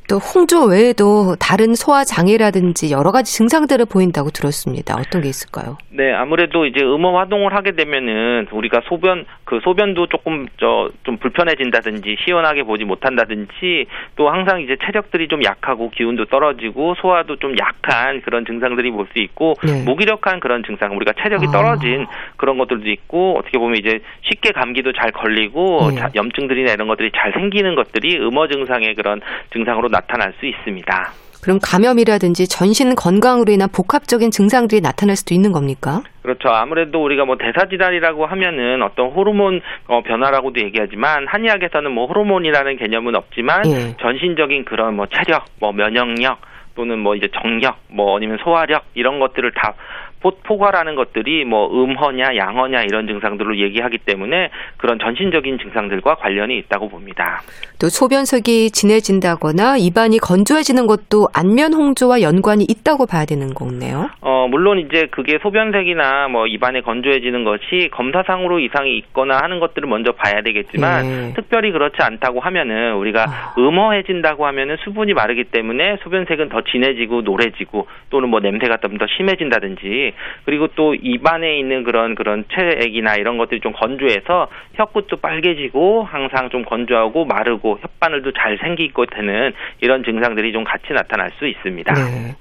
[0.10, 4.96] 또 홍조 외에도 다른 소화 장애라든지 여러 가지 증상들을 보인다고 들었습니다.
[4.98, 5.78] 어떤 게 있을까요?
[5.90, 12.18] 네, 아무래도 이제 음어 활동을 하게 되면은 우리가 소변 그 소변도 조금 저 좀 불편해진다든지
[12.26, 18.46] 시원하게 보지 못한다든지 또 항상 이제 체력들이 좀 약하고 기운도 떨어지고 소화도 좀 약한 그런
[18.46, 19.84] 증상들이 볼 수 있고 네.
[19.84, 21.52] 무기력한 그런 증상 우리가 체력이 아.
[21.52, 22.34] 떨어진 아.
[22.38, 26.02] 그런 것들도 있고 어떻게 보면 이제 쉽게 감기도 잘 걸리고 네.
[26.16, 29.20] 염증들이나 이런 것들이 잘 생기는 것들이 음어 증상의 그런
[29.52, 31.12] 증상으로 나타날 수 있습니다.
[31.44, 36.02] 그럼 감염이라든지 전신 건강으로 인한 복합적인 증상들이 나타날 수도 있는 겁니까?
[36.22, 36.48] 그렇죠.
[36.48, 43.66] 아무래도 우리가 뭐 대사질환이라고 하면은 어떤 호르몬 어, 변화라고도 얘기하지만 한의학에서는 뭐 호르몬이라는 개념은 없지만
[43.68, 43.98] 예.
[44.00, 46.40] 전신적인 그런 뭐 체력, 뭐 면역력
[46.76, 49.74] 또는 뭐 이제 정력, 뭐 아니면 소화력 이런 것들을 다
[50.32, 57.42] 포괄하는 것들이 뭐 음허냐 양허냐 이런 증상들을 얘기하기 때문에 그런 전신적인 증상들과 관련이 있다고 봅니다.
[57.80, 64.10] 또 소변석이 진해진다거나 입안이 건조해지는 것도 안면 홍조와 연관이 있다고 봐야 되는 거네요.
[64.22, 70.14] 어 물론 이제 그게 소변색이나 뭐 입안에 건조해지는 것이 검사상으로 이상이 있거나 하는 것들을 먼저
[70.14, 71.34] 봐야 되겠지만 네.
[71.36, 73.56] 특별히 그렇지 않다고 하면은 우리가 아.
[73.58, 80.13] 음허해진다고 하면은 수분이 마르기 때문에 소변색은 더 진해지고 노래지고 또는 뭐 냄새가 좀 더 심해진다든지
[80.46, 86.64] 그리고 또 입안에 있는 그런 그런 체액이나 이런 것들이 좀 건조해서 혀끝도 빨개지고 항상 좀
[86.64, 91.94] 건조하고 마르고 혓바늘도 잘 생기고 되는 이런 증상들이 좀 같이 나타날 수 있습니다.
[91.94, 92.36] 네.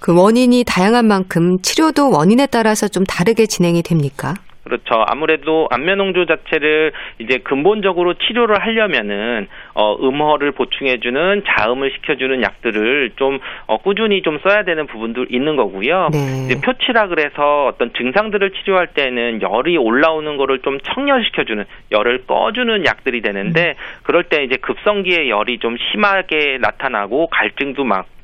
[0.00, 4.34] 그 원인이 다양한 만큼 치료도 원인에 따라서 좀 다르게 진행이 됩니까?
[4.68, 5.04] 그렇죠.
[5.06, 13.78] 아무래도 안면홍조 자체를 이제 근본적으로 치료를 하려면은 어 음허를 보충해주는 자음을 시켜주는 약들을 좀 어,
[13.78, 16.08] 꾸준히 좀 써야 되는 부분도 있는 거고요.
[16.12, 16.46] 네.
[16.46, 23.22] 이제 표치라 그래서 어떤 증상들을 치료할 때는 열이 올라오는 거를 좀 청열시켜주는 열을 꺼주는 약들이
[23.22, 24.00] 되는데 음.
[24.02, 28.17] 그럴 때 이제 급성기에 열이 좀 심하게 나타나고 갈증도 막 많고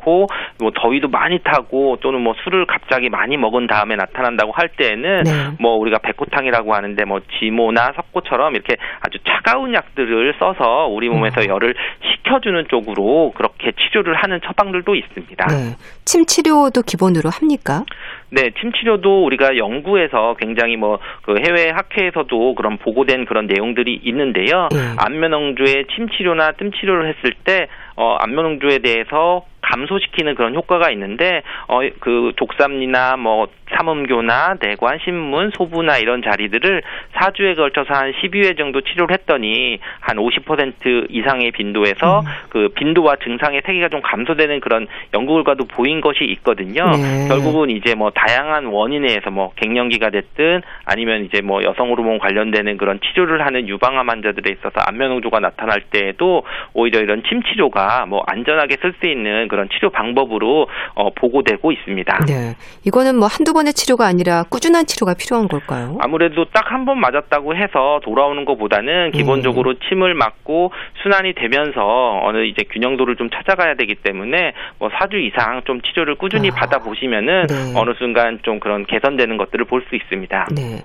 [0.59, 5.31] 뭐 더위도 많이 타고 또는 뭐 술을 갑자기 많이 먹은 다음에 나타난다고 할 때에는 네.
[5.59, 11.49] 뭐 우리가 백호탕이라고 하는데 뭐 지모나 석고처럼 이렇게 아주 차가운 약들을 써서 우리 몸에서 음.
[11.49, 15.47] 열을 식혀주는 쪽으로 그렇게 치료를 하는 처방들도 있습니다.
[15.47, 15.77] 네.
[16.05, 17.85] 침 치료도 기본으로 합니까?
[18.31, 24.69] 네, 침 치료도 우리가 연구에서 굉장히 뭐 그 해외 학회에서도 그런 보고된 그런 내용들이 있는데요.
[24.73, 24.79] 네.
[24.99, 32.33] 안면홍조의 침 치료나 뜸 치료를 했을 때 어, 안면홍조에 대해서 감소시키는 그런 효과가 있는데 어그
[32.37, 36.83] 족삼리나 뭐 삼음교나 내관 신문 소부나 이런 자리들을
[37.14, 42.24] 4주에 걸쳐서 한 12회 정도 치료를 했더니 한 50% 이상의 빈도에서 음.
[42.50, 46.90] 그 빈도와 증상의 세계가 좀 감소되는 그런 연구 결과도 보인 것이 있거든요.
[46.90, 47.29] 네.
[47.29, 52.77] 결국은 이제 뭐 다양한 원인에 의해서 뭐 갱년기가 됐든 아니면 이제 뭐 여성 호르몬 관련되는
[52.77, 58.22] 그런 치료를 하는 유방암 환자들에 있어서 안면 홍조가 나타날 때에도 오히려 이런 침 치료가 뭐
[58.27, 62.19] 안전하게 쓸 수 있는 그런 치료 방법으로 어, 보고되고 있습니다.
[62.27, 62.57] 네.
[62.85, 65.97] 이거는 뭐 한두 번의 치료가 아니라 꾸준한 치료가 필요한 걸까요?
[66.01, 69.79] 아무래도 딱 한 번 맞았다고 해서 돌아오는 것보다는 기본적으로 네.
[69.88, 71.81] 침을 맞고 순환이 되면서
[72.25, 76.55] 어느 이제 균형도를 좀 찾아가야 되기 때문에 뭐 4주 이상 좀 치료를 꾸준히 아.
[76.57, 77.55] 받아보시면은 네.
[77.77, 80.49] 어느 순간 좀 그런 개선되는 것들을 볼 수 있습니다.
[80.57, 80.83] 네.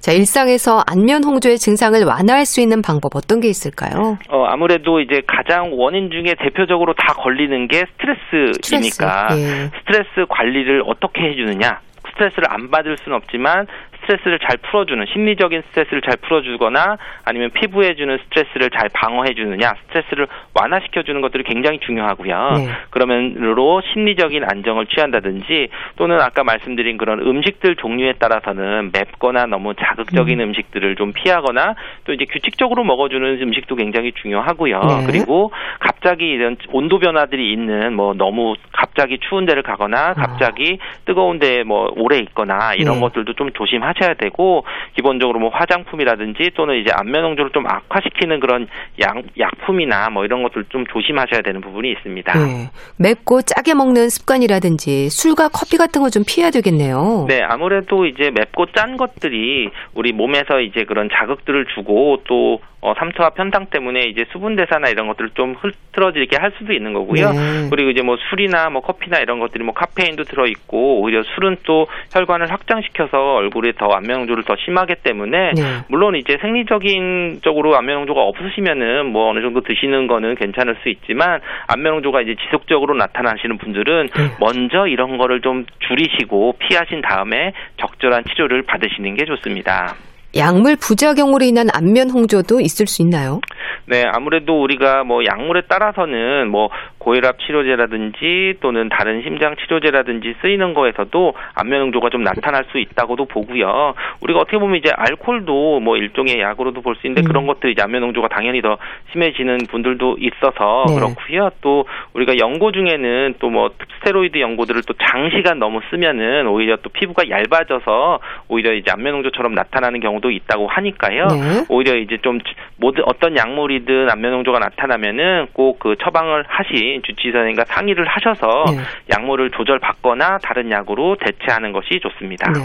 [0.00, 4.16] 자, 일상에서 안면 홍조의 증상을 완화할 수 있는 방법 어떤 게 있을까요?
[4.30, 9.78] 어, 아무래도 이제 가장 원인 중에 대표적으로 다 걸리는 게 스트레스이니까 스트레스, 예.
[9.78, 11.80] 스트레스 관리를 어떻게 해주느냐.
[12.12, 13.66] 스트레스를 안 받을 수는 없지만
[14.02, 20.26] 스트레스를 잘 풀어주는 심리적인 스트레스를 잘 풀어주거나 아니면 피부에 주는 스트레스를 잘 방어해 주느냐 스트레스를
[20.54, 22.50] 완화시켜 주는 것들이 굉장히 중요하고요.
[22.56, 22.68] 네.
[22.90, 30.54] 그러면으로 심리적인 안정을 취한다든지 또는 아까 말씀드린 그런 음식들 종류에 따라서는 맵거나 너무 자극적인 음.
[30.54, 34.80] 식들을좀 피하거나 또 이제 규칙적으로 먹어주는 음식도 굉장히 중요하고요.
[34.80, 35.06] 네.
[35.06, 40.14] 그리고 갑자기 이런 온도 변화들이 있는 뭐 너무 갑자기 추운 데를 가거나 아.
[40.14, 41.00] 갑자기 아.
[41.04, 43.00] 뜨거운 데에 뭐 오래 있거나 이런 네.
[43.00, 48.68] 것들도 좀 조심하 셔야 되고 기본적으로 뭐 화장품이라든지 또는 이제 안면 홍조를 좀 악화시키는 그런
[49.00, 52.38] 약, 약품이나 뭐 이런 것들 좀 조심하셔야 되는 부분이 있습니다.
[52.38, 52.70] 네.
[52.98, 57.26] 맵고 짜게 먹는 습관이라든지 술과 커피 같은 거 좀 피해야 되겠네요.
[57.28, 63.38] 네, 아무래도 이제 맵고 짠 것들이 우리 몸에서 이제 그런 자극들을 주고 또 어, 삼투압
[63.38, 67.30] 현상 때문에 이제 수분 대사나 이런 것들을 좀 흐트러지게 할 수도 있는 거고요.
[67.30, 67.68] 네.
[67.70, 71.86] 그리고 이제 뭐 술이나 뭐 커피나 이런 것들이 뭐 카페인도 들어 있고 오히려 술은 또
[72.12, 75.62] 혈관을 확장시켜서 얼굴에 더 안면홍조를 더 심하기 때문에 네.
[75.88, 82.20] 물론 이제 생리적인 쪽으로 안면홍조가 없으시면은 뭐 어느 정도 드시는 거는 괜찮을 수 있지만 안면홍조가
[82.20, 84.22] 이제 지속적으로 나타나시는 분들은 네.
[84.38, 89.94] 먼저 이런 거를 좀 줄이시고 피하신 다음에 적절한 치료를 받으시는 게 좋습니다.
[90.36, 93.40] 약물 부작용으로 인한 안면 홍조도 있을 수 있나요?
[93.86, 101.34] 네, 아무래도 우리가 뭐 약물에 따라서는 뭐 고혈압 치료제라든지 또는 다른 심장 치료제라든지 쓰이는 거에서도
[101.54, 103.94] 안면 홍조가 좀 나타날 수 있다고도 보고요.
[104.20, 107.24] 우리가 어떻게 보면 이제 알코올도 뭐 일종의 약으로도 볼 수 있는데 음.
[107.26, 108.76] 그런 것들이 이제 안면 홍조가 당연히 더
[109.12, 110.94] 심해지는 분들도 있어서 네.
[110.94, 111.50] 그렇고요.
[111.62, 117.24] 또 우리가 연고 중에는 또 뭐 스테로이드 연고들을 또 장시간 너무 쓰면은 오히려 또 피부가
[117.28, 121.26] 얇아져서 오히려 이제 안면 홍조처럼 나타나는 경우 도 있다고 하니까요.
[121.26, 121.64] 네.
[121.68, 122.38] 오히려 이제 좀
[122.76, 128.82] 모든 어떤 약물이든 안면 홍조가 나타나면은 꼭 그 처방을 하시 주치의사님과 상의를 하셔서 네.
[129.10, 132.52] 약물을 조절받거나 다른 약으로 대체하는 것이 좋습니다.
[132.52, 132.60] 네.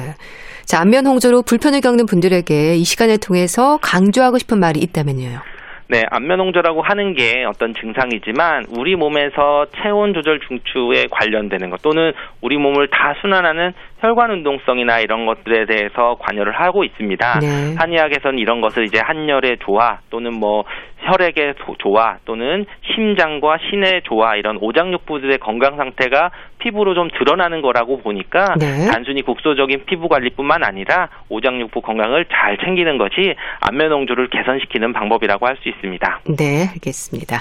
[0.65, 5.41] 자, 안면 홍조로 불편을 겪는 분들에게 이 시간을 통해서 강조하고 싶은 말이 있다면요.
[5.87, 12.57] 네, 안면홍조라고 하는 게 어떤 증상이지만 우리 몸에서 체온 조절 중추에 관련되는 것 또는 우리
[12.57, 17.39] 몸을 다 순환하는 혈관 운동성이나 이런 것들에 대해서 관여를 하고 있습니다.
[17.39, 17.75] 네.
[17.77, 20.63] 한의학에서는 이런 것을 이제 한열의 조화 또는 뭐
[20.97, 28.55] 혈액의 조화 또는 심장과 신의 조화 이런 오장육부들의 건강 상태가 피부로 좀 드러나는 거라고 보니까
[28.59, 28.87] 네.
[28.91, 35.55] 단순히 국소적인 피부 관리뿐만 아니라 오장육부 건강을 잘 챙기는 것이 안면 홍조를 개선시키는 방법이라고 할
[35.55, 36.19] 수 있습니다.
[36.37, 37.37] 네, 알겠습니다.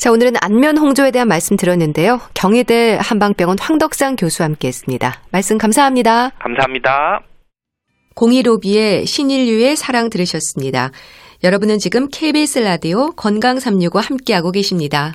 [0.00, 2.22] 자, 오늘은 안면 홍조에 대한 말씀 들었는데요.
[2.32, 5.20] 경희대 한방병원 황덕상 교수와 함께 했습니다.
[5.30, 6.30] 말씀 감사합니다.
[6.38, 7.20] 감사합니다.
[8.14, 10.90] 공이로비의 신인류의 사랑 들으셨습니다.
[11.44, 15.12] 여러분은 지금 KBS 라디오 건강 365 함께하고 계십니다.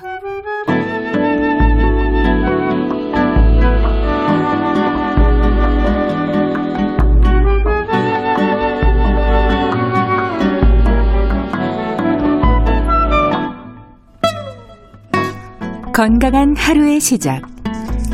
[15.96, 17.40] 건강한 하루의 시작.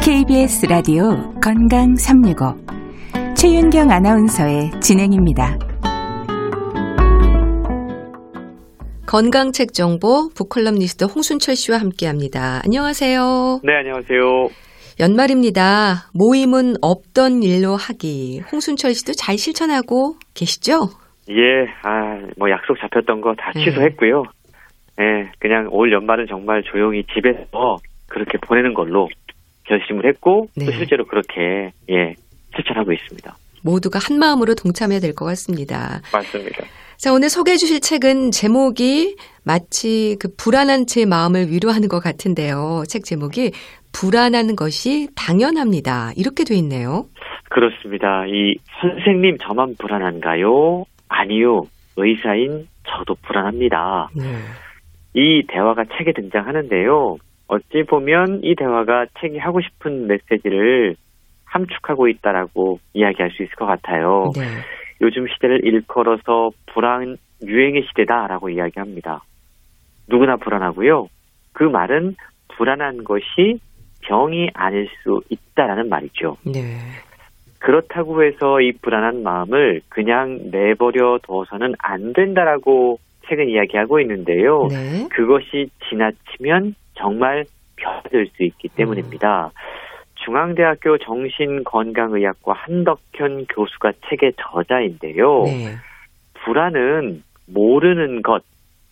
[0.05, 2.55] KBS 라디오 건강 365.
[3.35, 5.59] 최윤경 아나운서의 진행입니다.
[9.09, 12.61] 건강책 정보 북컬럼니스트 홍순철 씨와 함께합니다.
[12.65, 13.63] 안녕하세요.
[13.65, 14.47] 네, 안녕하세요.
[15.01, 16.07] 연말입니다.
[16.15, 18.43] 모임은 없던 일로 하기.
[18.53, 20.87] 홍순철 씨도 잘 실천하고 계시죠?
[21.31, 23.65] 예, 아, 뭐 약속 잡혔던 거다 네.
[23.65, 24.23] 취소했고요.
[25.03, 27.77] 예, 그냥 올 연말은 정말 조용히 집에서
[28.09, 29.09] 그렇게 보내는 걸로
[29.65, 30.67] 결심을 했고 네.
[30.67, 32.15] 또 실제로 그렇게 예
[32.55, 33.35] 실천하고 있습니다.
[33.65, 36.01] 모두가 한 마음으로 동참해야 될 것 같습니다.
[36.13, 36.65] 맞습니다.
[36.99, 42.85] 자, 오늘 소개해 주실 책은 제목이 마치 그 불안한 제 마음을 위로하는 것 같은데요.
[42.89, 43.53] 책 제목이
[43.93, 46.13] 불안한 것이 당연합니다.
[46.17, 47.07] 이렇게 돼 있네요.
[47.51, 48.25] 그렇습니다.
[48.27, 50.85] 이 선생님 저만 불안한가요?
[51.09, 51.63] 아니요.
[51.97, 54.09] 의사인 저도 불안합니다.
[54.17, 54.23] 네.
[55.15, 57.17] 이 대화가 책에 등장하는데요.
[57.49, 60.97] 어찌 보면 이 대화가 책이 하고 싶은 메시지를
[61.45, 64.31] 함축하고 있다라고 이야기할 수 있을 것 같아요.
[64.35, 64.43] 네.
[65.03, 69.23] 요즘 시대를 일컬어서 불안 유행의 시대다라고 이야기합니다.
[70.09, 71.09] 누구나 불안하고요.
[71.53, 72.17] 그 말은
[72.57, 73.61] 불안한 것이
[74.03, 76.37] 병이 아닐 수 있다라는 말이죠.
[76.45, 76.79] 네.
[77.59, 82.99] 그렇다고 해서 이 불안한 마음을 그냥 내버려 둬서는 안 된다라고
[83.33, 84.67] 책은 이야기하고 있는데요.
[84.69, 85.09] 네.
[85.11, 87.45] 그것이 지나치면 정말
[87.77, 89.47] 병이 될수 있기 때문입니다.
[89.47, 89.51] 음.
[90.25, 95.43] 중앙대학교 정신건강의학과 한덕현 교수가 책의 저자인데요.
[95.45, 95.77] 네.
[96.45, 98.43] 불안은 모르는 것,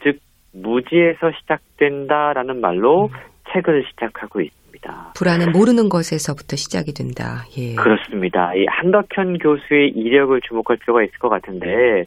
[0.03, 0.19] 즉
[0.53, 3.11] 무지에서 시작된다라는 말로 음.
[3.53, 4.60] 책을 시작하고 있습니다.
[4.81, 5.13] 그렇습니다.
[5.17, 7.45] 불안은 모르는 것에서부터 시작이 된다.
[7.59, 7.75] 예.
[7.75, 8.55] 그렇습니다.
[8.55, 12.07] 이 한덕현 교수의 이력을 주목할 필요가 있을 것 같은데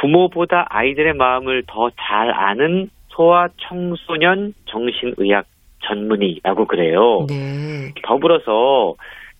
[0.00, 5.44] 부모보다 아이들의 마음을 더 잘 아는 소아 청소년 정신의학
[5.84, 7.26] 전문의라고 그래요.
[7.28, 7.92] 네.
[8.04, 8.94] 더불어서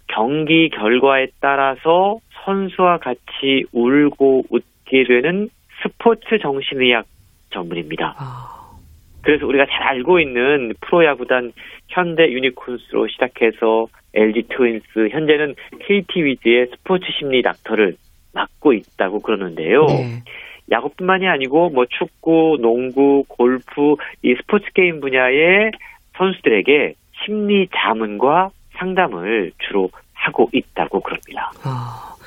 [0.09, 5.49] 경기 결과에 따라서 선수와 같이 울고 웃게 되는
[5.83, 7.05] 스포츠 정신의학
[7.51, 8.14] 전문입니다.
[8.19, 8.58] 아.
[9.22, 11.52] 그래서 우리가 잘 알고 있는 프로야구단
[11.88, 17.96] 현대 유니콘스로 시작해서 LG 트윈스, 현재는 KT 위즈의 스포츠 심리 닥터를
[18.33, 19.87] 맡고 있다고 그러는데요.
[19.87, 20.22] 네.
[20.70, 25.72] 야구뿐만이 아니고 뭐 축구, 농구, 골프 이 스포츠 게임 분야의
[26.16, 31.52] 선수들에게 심리 자문과 상담을 주로 하고 있다고 그럽니다.
[31.64, 32.17] 아.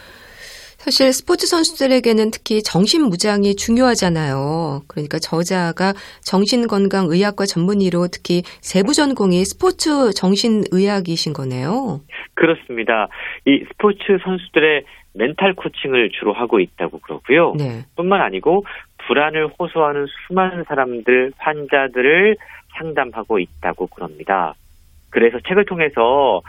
[0.81, 4.81] 사실 스포츠 선수들에게는 특히 정신 무장이 중요하잖아요.
[4.87, 5.93] 그러니까 저자가
[6.25, 12.01] 정신건강의학과 전문의로 특히 세부 전공이 스포츠 정신의학이신 거네요.
[12.33, 13.09] 그렇습니다.
[13.45, 17.53] 이 스포츠 선수들의 멘탈 코칭을 주로 하고 있다고 그러고요.
[17.59, 17.85] 네.
[17.95, 18.65] 뿐만 아니고
[19.05, 22.37] 불안을 호소하는 수많은 사람들, 환자들을
[22.75, 24.55] 상담하고 있다고 그럽니다.
[25.11, 26.41] 그래서 책을 통해서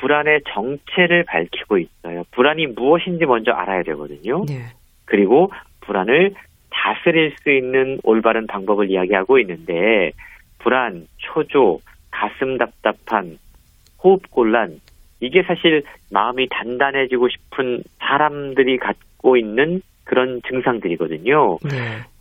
[0.00, 2.24] 불안의 정체를 밝히고 있어요.
[2.32, 4.44] 불안이 무엇인지 먼저 알아야 되거든요.
[4.46, 4.60] 네.
[5.04, 6.34] 그리고 불안을
[6.70, 10.12] 다스릴 수 있는 올바른 방법을 이야기하고 있는데
[10.58, 11.80] 불안, 초조,
[12.10, 13.38] 가슴 답답한,
[14.02, 14.80] 호흡 곤란
[15.20, 21.58] 이게 사실 마음이 단단해지고 싶은 사람들이 갖고 있는 그런 증상들이거든요.
[21.64, 21.70] 네.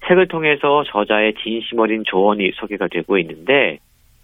[0.07, 3.79] 책을 통해서 저자의 진심 어린 조언이 소개가 되고 있는데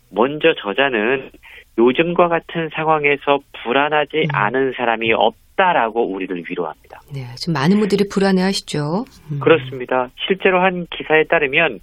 [0.09, 1.31] 먼저 저자는
[1.77, 4.27] 요즘과 같은 상황에서 불안하지 음.
[4.33, 6.99] 않은 사람이 없다라고 우리를 위로합니다.
[7.13, 7.21] 네.
[7.35, 9.05] 지금 많은 분들이 불안해 하시죠.
[9.31, 9.39] 음.
[9.39, 10.09] 그렇습니다.
[10.27, 11.79] 실제로 한 기사에 따르면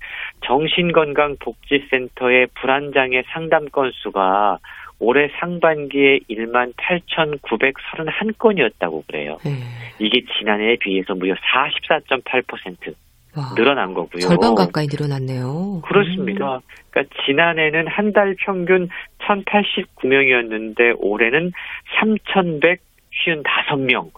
[0.47, 4.59] 정신건강복지센터의 불안장애 상담 건수가
[5.01, 9.39] 올해 상반기에 1만 8,931건이었다고 그래요.
[9.45, 9.53] 네.
[10.01, 12.95] 이게 지난해에 비해서 무려 44.8%
[13.37, 14.21] 와, 늘어난 거고요.
[14.21, 15.83] 절반 가까이 늘어났네요.
[15.85, 16.61] 그렇습니다.
[16.91, 18.89] 그러니까 지난해는 한 달 평균
[19.29, 21.53] 1,089명이었는데 올해는
[22.01, 24.11] 3,155명.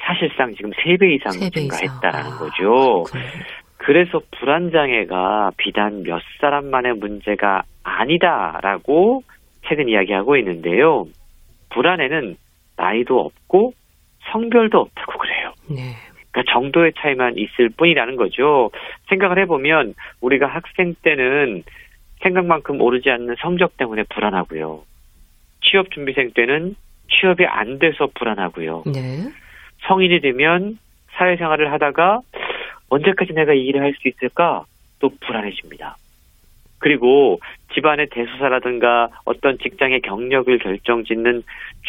[0.00, 1.78] 사실상 지금 3배 이상 세배 이상.
[1.78, 3.02] 증가했다라는 아, 거죠.
[3.04, 3.32] 그렇군요.
[3.78, 9.22] 그래서 불안장애가 비단 몇 사람만의 문제가 아니다라고
[9.66, 11.06] 최근 이야기하고 있는데요.
[11.70, 12.36] 불안에는
[12.76, 13.72] 나이도 없고
[14.30, 15.52] 성별도 없다고 그래요.
[15.70, 15.94] 네.
[16.30, 18.70] 그러니까 정도의 차이만 있을 뿐이라는 거죠.
[19.08, 21.62] 생각을 해보면 우리가 학생 때는
[22.22, 24.82] 생각만큼 오르지 않는 성적 때문에 불안하고요.
[25.62, 26.76] 취업 준비생 때는
[27.10, 28.84] 취업이 안 돼서 불안하고요.
[28.86, 29.28] 네.
[29.86, 30.78] 성인이 되면
[31.16, 32.20] 사회생활을 하다가
[32.90, 34.64] 언제까지 내가 이 일을 할 수 있을까
[35.00, 35.96] 또 불안해집니다.
[36.78, 37.40] 그리고
[37.74, 41.42] 집안의 대소사라든가 어떤 직장의 경력을 결정 짓는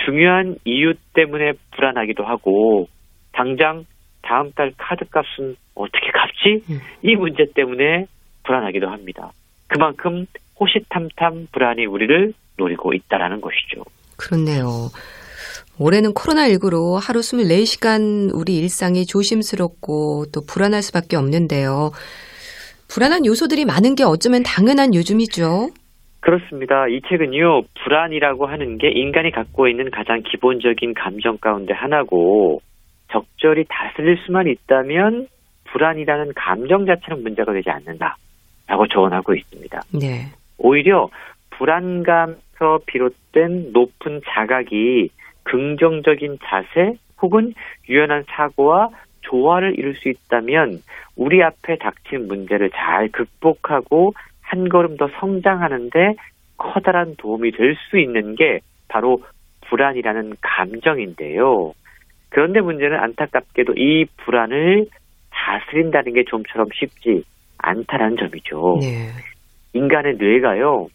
[0.06, 2.88] 중요한 이유 때문에 불안하기도 하고
[3.32, 3.86] 당장
[4.22, 6.64] 다음 달 카드 값은 어떻게 갚지?
[6.70, 6.80] 음.
[7.04, 8.06] 이 문제 때문에
[8.44, 9.32] 불안하기도 합니다.
[9.70, 10.26] 그만큼
[10.60, 13.86] 호시탐탐 불안이 우리를 노리고 있다라는 것이죠.
[14.18, 14.90] 그렇네요.
[15.80, 21.92] 올해는 코로나19로 하루 24시간 우리 일상이 조심스럽고 또 불안할 수밖에 없는데요.
[22.90, 25.70] 불안한 요소들이 많은 게 어쩌면 당연한 요즘이죠.
[26.20, 26.88] 그렇습니다.
[26.90, 32.62] 이 책은요, 불안이라고 하는 게 인간이 갖고 있는 가장 기본적인 감정 가운데 하나고,
[33.10, 35.28] 적절히 다스릴 수만 있다면,
[35.72, 38.18] 불안이라는 감정 자체는 문제가 되지 않는다
[38.70, 39.82] 라고 조언하고 있습니다.
[40.00, 40.28] 네.
[40.60, 41.10] 오히려
[41.50, 45.10] 불안감에서 비롯된 높은 자각이
[45.44, 47.54] 긍정적인 자세 혹은
[47.90, 48.90] 유연한 사고와
[49.22, 50.82] 조화를 이룰 수 있다면
[51.16, 56.16] 우리 앞에 닥친 문제를 잘 극복하고 한 걸음 더 성장하는데
[56.58, 59.24] 커다란 도움이 될 수 있는 게 바로
[59.68, 61.74] 불안이라는 감정인데요.
[62.30, 64.88] 그런데 문제는 안타깝게도 이 불안을
[65.32, 67.24] 다스린다는 게 좀처럼 쉽지
[67.60, 68.78] 않다는 점이죠.
[68.82, 69.10] 네.
[69.74, 70.88] 인간의 뇌가요,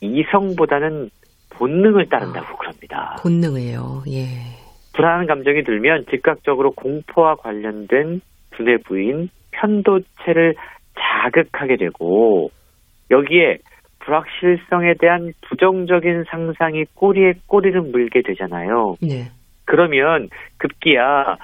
[0.00, 1.10] 이성보다는
[1.50, 3.16] 본능을 따른다고 그럽니다.
[3.22, 4.02] 본능이에요.
[4.10, 4.26] 예.
[4.94, 10.54] 불안한 감정이 들면 즉각적으로 공포와 관련된 두뇌 부인 편도체를
[10.98, 12.50] 자극하게 되고
[13.10, 13.58] 여기에
[14.00, 18.96] 불확실성에 대한 부정적인 상상이 꼬리에 꼬리를 물게 되잖아요.
[19.00, 19.30] 네.
[19.64, 21.36] 그러면 급기야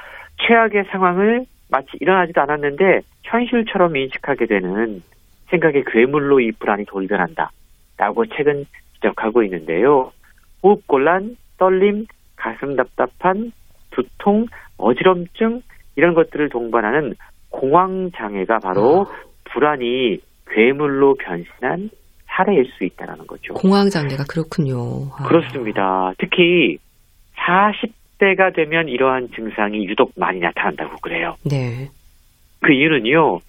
[0.46, 5.02] 최악의 상황을 마치 일어나지도 않았는데 현실처럼 인식하게 되는
[5.50, 7.50] 생각의 괴물로 이 불안이 돌변한다.
[7.96, 10.12] 라고 책은 지적하고 있는데요.
[10.62, 12.06] 호흡곤란, 떨림,
[12.37, 13.52] 가슴 답답한,
[13.90, 15.62] 두통, 어지럼증
[15.96, 17.14] 이런 것들을 동반하는
[17.50, 19.06] 공황장애가 바로
[19.44, 21.90] 불안이 괴물로 변신한
[22.26, 23.54] 사례일 수 있다는 거죠.
[23.54, 25.08] 공황장애가 그렇군요.
[25.16, 25.22] 아.
[25.28, 26.12] 그렇습니다.
[26.18, 26.79] 특히
[27.37, 31.37] 40대가 되면 이러한 증상이 유독 많이 나타난다고 그래요.
[31.44, 31.90] 네.
[32.65, 33.40] 그 이유는요.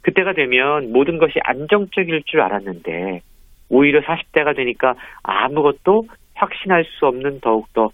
[0.00, 3.20] 그때가 되면 모든 것이 안정적일 줄 알았는데
[3.68, 7.90] 오히려 40대가 되니까 아무것도 확신할 수 없는 더욱더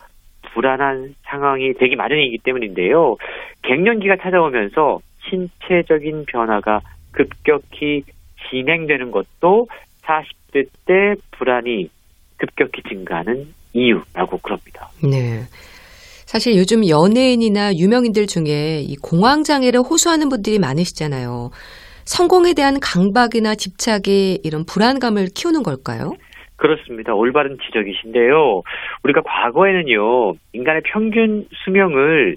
[0.52, 3.16] 불안한 상황이 되기 마련이기 때문인데요.
[3.62, 6.80] 갱년기가 찾아오면서 신체적인 변화가
[7.12, 8.04] 급격히
[8.48, 9.68] 진행되는 것도
[10.02, 11.90] 40대 때 불안이
[12.36, 14.88] 급격히 증가하는 이유라고 그럽니다.
[15.02, 15.42] 네.
[16.30, 21.50] 사실 요즘 연예인이나 유명인들 중에 이 공황장애를 호소하는 분들이 많으시잖아요.
[22.04, 26.12] 성공에 대한 강박이나 집착이 이런 불안감을 키우는 걸까요?
[26.54, 27.14] 그렇습니다.
[27.14, 28.62] 올바른 지적이신데요.
[29.02, 32.36] 우리가 과거에는요, 인간의 평균 수명을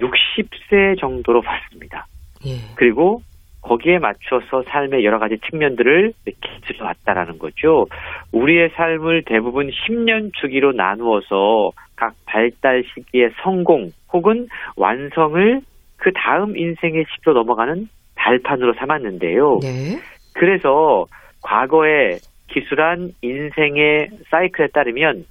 [0.00, 2.06] 60세 정도로 봤습니다.
[2.46, 2.56] 예.
[2.76, 3.20] 그리고
[3.64, 7.86] 거기에 맞춰서 삶의 여러 가지 측면들을 기술해 왔다라는 거죠.
[8.32, 15.60] 우리의 삶을 대부분 10년 주기로 나누어서 각 발달 시기의 성공 혹은 완성을
[15.96, 19.58] 그 다음 인생의 시기로 넘어가는 발판으로 삼았는데요.
[19.62, 19.98] 네.
[20.34, 21.06] 그래서
[21.42, 25.24] 과거에 기술한 인생의 사이클에 따르면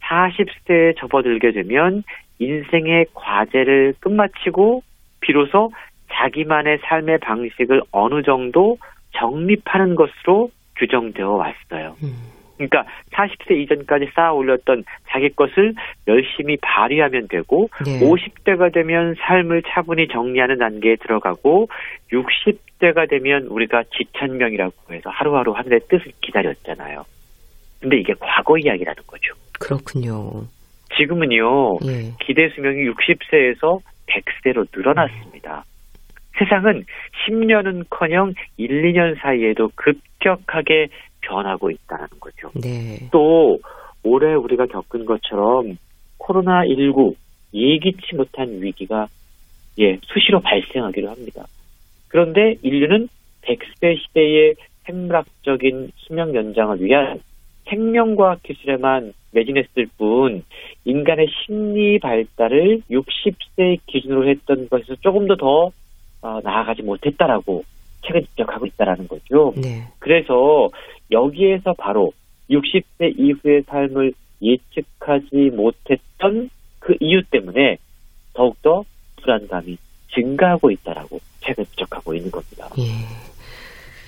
[0.00, 2.02] 40세에 접어들게 되면
[2.38, 4.82] 인생의 과제를 끝마치고
[5.20, 5.70] 비로소
[6.14, 8.78] 자기만의 삶의 방식을 어느 정도
[9.12, 11.96] 정립하는 것으로 규정되어 왔어요.
[12.02, 12.34] 음.
[12.56, 15.74] 그러니까 40세 이전까지 쌓아 올렸던 자기 것을
[16.06, 17.98] 열심히 발휘하면 되고 네.
[18.00, 21.68] 50대가 되면 삶을 차분히 정리하는 단계에 들어가고
[22.12, 27.04] 60대가 되면 우리가 지천명이라고 해서 하루하루 하늘의 뜻을 기다렸잖아요.
[27.80, 29.34] 근데 이게 과거 이야기라는 거죠.
[29.58, 30.44] 그렇군요.
[30.96, 31.78] 지금은요.
[31.86, 32.12] 예.
[32.20, 35.64] 기대 수명이 60세에서 100세로 늘어났습니다.
[36.38, 36.84] 세상은
[37.26, 40.88] 10년은커녕 1, 2년 사이에도 급격하게
[41.20, 42.50] 변하고 있다는 거죠.
[42.60, 43.08] 네.
[43.12, 43.58] 또
[44.02, 45.78] 올해 우리가 겪은 것처럼
[46.18, 47.14] 코로나19
[47.54, 49.06] 예기치 못한 위기가
[49.78, 51.46] 예, 수시로 발생하기로 합니다.
[52.08, 53.08] 그런데 인류는
[53.42, 54.54] 100세 시대의
[54.84, 57.20] 생물학적인 수명 연장을 위한
[57.68, 60.44] 생명과학 기술에만 매진했을 뿐
[60.84, 65.70] 인간의 심리 발달을 60세 기준으로 했던 것에서 조금 더더
[66.24, 67.64] 어, 나아가지 못했다라고
[68.00, 69.52] 최근 지적하고 있다라는 거죠.
[69.56, 69.86] 네.
[69.98, 70.70] 그래서
[71.10, 72.12] 여기에서 바로
[72.50, 76.48] 60세 이후의 삶을 예측하지 못했던
[76.78, 77.76] 그 이유 때문에
[78.32, 78.84] 더욱더
[79.22, 79.76] 불안감이
[80.14, 82.68] 증가하고 있다라고 최근 지적하고 있는 겁니다.
[82.78, 82.84] 예.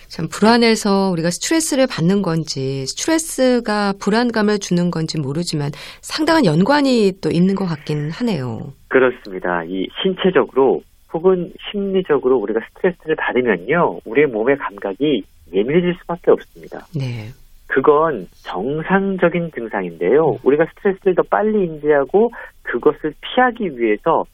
[0.08, 7.54] 참 불안해서 우리가 스트레스를 받는 건지 스트레스가 불안감을 주는 건지 모르지만 상당한 연관이 또 있는
[7.54, 8.72] 것 같긴 하네요.
[8.88, 9.64] 그렇습니다.
[9.64, 10.80] 이 신체적으로
[11.16, 16.86] 혹은 심리적으로 우리가 스트레스를 받으면요, 우리의 몸의 감각이 예민해질 수밖에 없습니다.
[16.94, 17.28] 네.
[17.66, 20.38] 그건 정상적인 증상인데요.
[20.44, 22.30] 우리가 스트레스를 더 빨리 인지하고
[22.62, 24.24] 그것을 피하기 위해서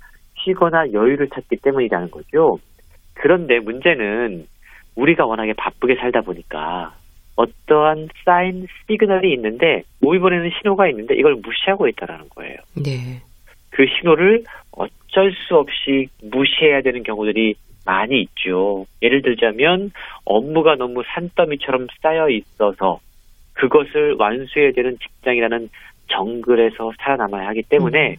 [0.45, 2.59] 쉬거나 여유를 찾기 때문이라는 거죠.
[3.15, 4.47] 그런데 문제는
[4.97, 6.95] 우리가 워낙에 바쁘게 살다 보니까
[7.37, 12.57] 어떠한 사인 시그널이 있는데 몸이 보내는 신호가 있는데 이걸 무시하고 있다라는 거예요.
[12.75, 13.23] 네.
[13.73, 17.55] 그 신호를 어쩔 수 없이 무시해야 되는 경우들이
[17.85, 18.87] 많이 있죠.
[19.03, 19.91] 예를 들자면
[20.25, 23.01] 업무가 너무 산더미처럼 쌓여 있어서
[23.55, 25.69] 그것을 완수해야 되는 직장이라는
[26.09, 28.17] 정글에서 살아남아야 하기 때문에 음.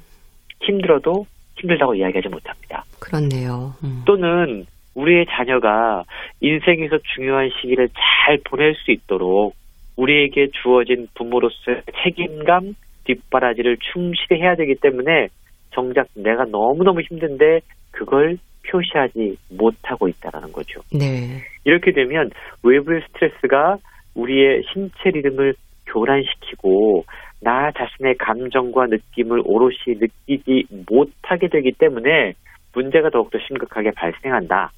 [0.61, 1.25] 힘들어도
[1.55, 2.83] 힘들다고 이야기하지 못합니다.
[2.99, 3.73] 그렇네요.
[3.83, 4.01] 음.
[4.05, 6.03] 또는 우리의 자녀가
[6.41, 9.55] 인생에서 중요한 시기를 잘 보낼 수 있도록
[9.95, 12.75] 우리에게 주어진 부모로서의 책임감,
[13.05, 15.29] 뒷바라지를 충실히 해야 되기 때문에
[15.73, 17.61] 정작 내가 너무너무 힘든데
[17.91, 18.37] 그걸
[18.69, 20.81] 표시하지 못하고 있다라는 거죠.
[20.91, 21.41] 네.
[21.65, 22.29] 이렇게 되면
[22.63, 23.77] 외부의 스트레스가
[24.15, 25.55] 우리의 신체 리듬을
[25.87, 27.05] 교란시키고
[27.41, 32.33] 나 자신의 감정과 느낌을 오롯이 느끼지 못하게 되기 때문에
[32.73, 34.71] 문제가 더욱더 심각하게 발생한다.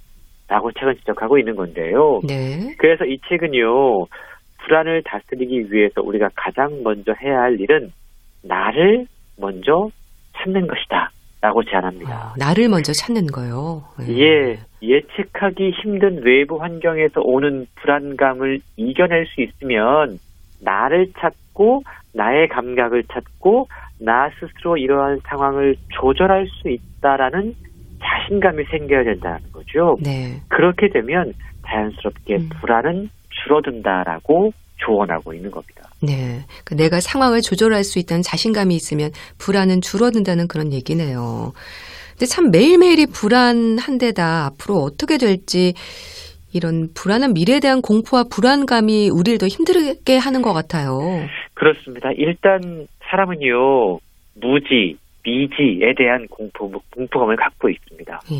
[0.48, 2.22] 라고 책은 지적하고 있는 건데요.
[2.28, 2.76] 네.
[2.78, 4.06] 그래서 이 책은요,
[4.64, 7.92] 불안을 다스리기 위해서 우리가 가장 먼저 해야 할 일은
[8.44, 9.08] 나를
[9.40, 9.90] 먼저
[10.46, 11.12] 찾는 것이다.
[11.42, 12.12] 라고 제안합니다.
[12.12, 13.84] 아, 나를 먼저 찾는 거요.
[14.00, 14.18] 네.
[14.18, 20.18] 예, 예측하기 힘든 외부 환경에서 오는 불안감을 이겨낼 수 있으면
[20.62, 21.84] 나를 찾고
[22.14, 23.68] 나의 감각을 찾고
[24.00, 27.54] 나 스스로 이러한 상황을 조절할 수 있다라는
[28.02, 29.98] 자신감이 생겨야 된다는 거죠.
[30.02, 30.42] 네.
[30.48, 31.34] 그렇게 되면
[31.68, 32.50] 자연스럽게 음.
[32.60, 35.84] 불안은 줄어든다라고 조언하고 있는 겁니다.
[36.02, 36.46] 네.
[36.64, 41.54] 그 내가 상황을 조절할 수 있다는 자신감이 있으면 불안은 줄어든다는 그런 얘기네요.
[42.12, 45.74] 근데 참 매일매일이 불안한데다 앞으로 어떻게 될지
[46.54, 51.00] 이런 불안한 미래에 대한 공포와 불안감이 우리를 더 힘들게 하는 것 같아요.
[51.54, 52.12] 그렇습니다.
[52.16, 54.00] 일단 사람은요,
[54.36, 58.20] 무지, 미지에 대한 공포, 공포감을 갖고 있습니다.
[58.32, 58.36] 예.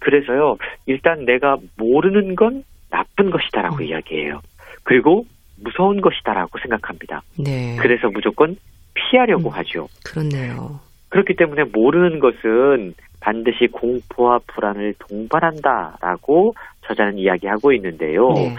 [0.00, 3.82] 그래서요, 일단 내가 모르는 건 나쁜 것이다라고 음.
[3.82, 4.40] 이야기해요.
[4.82, 5.24] 그리고
[5.62, 7.22] 무서운 것이다라고 생각합니다.
[7.38, 7.76] 네.
[7.80, 8.56] 그래서 무조건
[8.94, 9.86] 피하려고 음, 하죠.
[10.04, 10.80] 그렇네요.
[11.08, 16.54] 그렇기 때문에 모르는 것은 반드시 공포와 불안을 동반한다라고
[16.86, 18.28] 저자는 이야기하고 있는데요.
[18.30, 18.54] 네.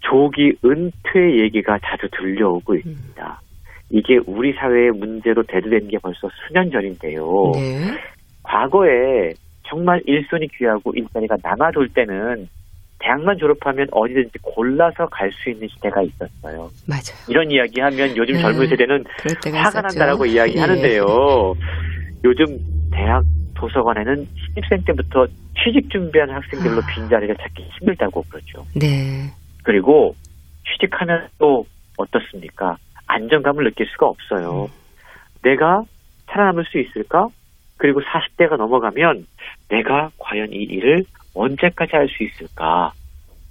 [0.00, 3.40] 조기 은퇴 얘기가 자주 들려오고 있습니다.
[3.42, 3.50] 음.
[3.90, 7.52] 이게 우리 사회의 문제로 대두된 게 벌써 수년 전인데요.
[7.54, 7.98] 네.
[8.42, 9.32] 과거에
[9.68, 12.48] 정말 일손이 귀하고 일자리가 남아돌 때는
[13.00, 16.70] 대학만 졸업하면 어디든지 골라서 갈 수 있는 시대가 있었어요.
[16.86, 17.16] 맞아요.
[17.28, 18.40] 이런 이야기 하면 요즘 네.
[18.40, 19.04] 젊은 세대는
[19.54, 21.04] 화가 난다라고 이야기 하는데요.
[21.04, 21.60] 예.
[22.24, 22.58] 요즘
[22.92, 23.24] 대학
[23.54, 25.26] 도서관에는 신입생 때부터
[25.62, 26.86] 취직 준비하는 학생들로 아.
[26.94, 28.66] 빈자리를 찾기 힘들다고 그러죠.
[28.74, 29.30] 네.
[29.62, 30.14] 그리고
[30.66, 31.64] 취직하면 또
[31.96, 32.76] 어떻습니까?
[33.06, 34.64] 안정감을 느낄 수가 없어요.
[34.64, 34.68] 음.
[35.42, 35.82] 내가
[36.26, 37.28] 살아남을 수 있을까?
[37.76, 39.26] 그리고 40대가 넘어가면
[39.68, 42.92] 내가 과연 이 일을 언제까지 할 수 있을까?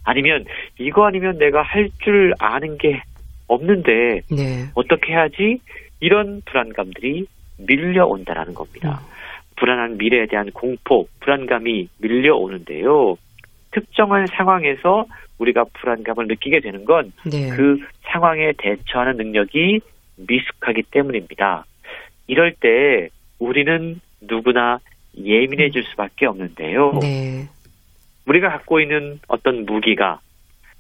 [0.03, 0.45] 아니면
[0.79, 3.01] 이거 아니면 내가 할 줄 아는 게
[3.47, 4.65] 없는데 네.
[4.75, 5.59] 어떻게 해야지?
[5.99, 7.25] 이런 불안감들이
[7.57, 9.01] 밀려온다라는 겁니다.
[9.03, 9.09] 음.
[9.57, 13.17] 불안한 미래에 대한 공포, 불안감이 밀려오는데요.
[13.71, 15.05] 특정한 상황에서
[15.37, 17.49] 우리가 불안감을 느끼게 되는 건그 네.
[17.49, 17.79] 그
[18.11, 19.79] 상황에 대처하는 능력이
[20.17, 21.65] 미숙하기 때문입니다.
[22.27, 23.09] 이럴 때
[23.39, 24.79] 우리는 누구나
[25.17, 26.99] 예민해질 수밖에 없는데요.
[27.01, 27.47] 네.
[28.29, 30.19] 우리가 갖고 있는 어떤 무기가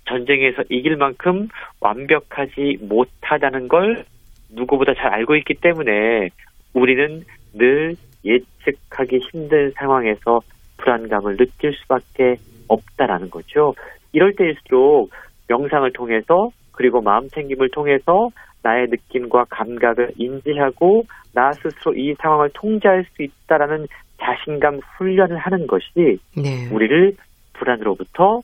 [0.07, 1.47] 전쟁에서 이길 만큼
[1.81, 4.05] 완벽하지 못하다는 걸
[4.51, 6.29] 누구보다 잘 알고 있기 때문에
[6.73, 7.23] 우리는
[7.53, 10.41] 늘 예측하기 힘든 상황에서
[10.77, 12.35] 불안감을 느낄 수밖에
[12.67, 13.73] 없다라는 거죠.
[14.11, 15.11] 이럴 때일수록
[15.47, 18.29] 명상을 통해서 그리고 마음 챙김을 통해서
[18.61, 23.87] 나의 느낌과 감각을 인지하고 나 스스로 이 상황을 통제할 수 있다라는
[24.19, 26.67] 자신감 훈련을 하는 것이 네.
[26.71, 27.15] 우리를
[27.59, 28.41] 불안으로부터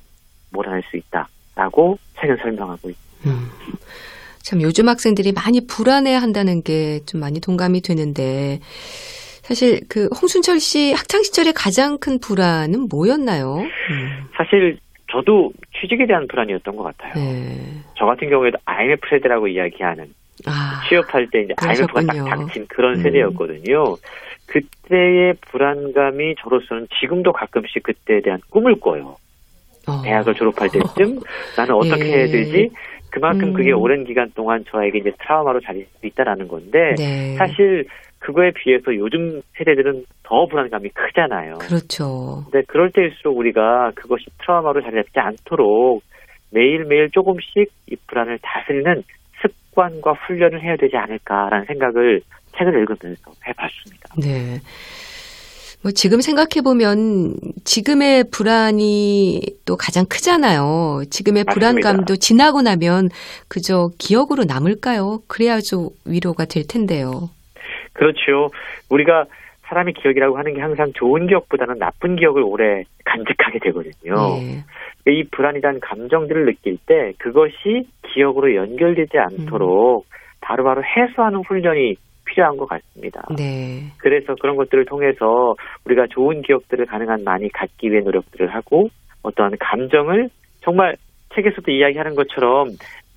[0.52, 3.32] 몰아낼 수 있다라고 책은 설명하고 있습니다.
[3.32, 3.50] 음.
[4.44, 8.60] 참 요즘 학생들이 많이 불안해 한다는 게 좀 많이 동감이 되는데
[9.42, 13.58] 사실 그 홍순철 씨 학창 시절의 가장 큰 불안은 뭐였나요?
[13.58, 14.28] 음.
[14.38, 14.78] 사실
[15.12, 17.14] 저도 취직에 대한 불안이었던 것 같아요.
[17.16, 17.58] 네.
[17.98, 20.14] 저 같은 경우에도 IMF 세대라고 이야기하는
[20.48, 21.54] 아, 취업할 때 이제.
[21.58, 23.04] IMF가 딱 닥친 그런 음.
[23.04, 23.96] 세대였거든요.
[24.48, 29.18] 그때의 불안감이 저로서는 지금도 가끔씩 그때에 대한 꿈을 꿔요.
[29.88, 30.02] 어.
[30.04, 31.20] 대학을 졸업할 때쯤
[31.58, 32.18] 나는 어떻게 예.
[32.18, 32.70] 해야 되지?
[33.12, 33.54] 그만큼 음.
[33.54, 37.36] 그게 오랜 기간 동안 저에게 이제 트라우마로 자릴 수 있다라는 건데 네.
[37.38, 37.86] 사실
[38.20, 41.60] 그거에 비해서 요즘 세대들은 더 불안감이 크잖아요.
[41.60, 42.44] 그렇죠.
[42.52, 46.02] 근데 그럴 때일수록 우리가 그것이 트라우마로 자리 잡지 않도록
[46.50, 49.04] 매일매일 조금씩 이 불안을 다스리는
[49.76, 52.22] 습관과 훈련을 해야 되지 않을까라는 생각을
[52.58, 54.10] 책을 읽으면서 해봤습니다.
[54.22, 54.60] 네.
[55.84, 61.04] 뭐 지금 생각해 보면 지금의 불안이 또 가장 크잖아요.
[61.12, 61.54] 지금의 맞습니다.
[61.54, 63.10] 불안감도 지나고 나면
[63.48, 65.20] 그저 기억으로 남을까요?
[65.28, 67.30] 그래야 좀 위로가 될 텐데요.
[67.94, 68.50] 그렇죠.
[68.90, 69.26] 우리가
[69.68, 74.40] 사람의 기억이라고 하는 게 항상 좋은 기억보다는 나쁜 기억을 오래 간직하게 되거든요.
[74.40, 74.64] 네.
[75.08, 80.10] 이 불안이란 감정들을 느낄 때 그것이 기억으로 연결되지 않도록 음.
[80.42, 81.96] 바로바로 해소하는 훈련이
[82.26, 83.22] 필요한 것 같습니다.
[83.38, 83.92] 네.
[83.98, 88.90] 그래서 그런 것들을 통해서 우리가 좋은 기억들을 가능한 많이 갖기 위해 노력들을 하고
[89.22, 90.30] 어떠한 감정을
[90.62, 90.96] 정말
[91.36, 92.70] 책에서도 이야기하는 것처럼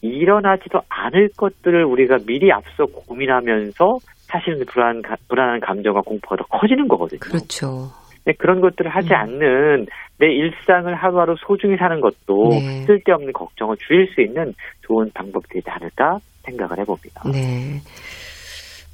[0.03, 7.21] 일어나지도 않을 것들을 우리가 미리 앞서 고민하면서 사실은 불안, 불안한 감정과 공포가 더 커지는 거거든요.
[7.21, 7.89] 그렇죠.
[8.25, 9.15] 네, 그런 것들을 하지 음.
[9.15, 9.87] 않는
[10.19, 12.83] 내 일상을 하루하루 소중히 사는 것도 네.
[12.87, 17.23] 쓸데없는 걱정을 줄일 수 있는 좋은 방법들이지 않을까 생각을 해봅니다.
[17.31, 17.81] 네.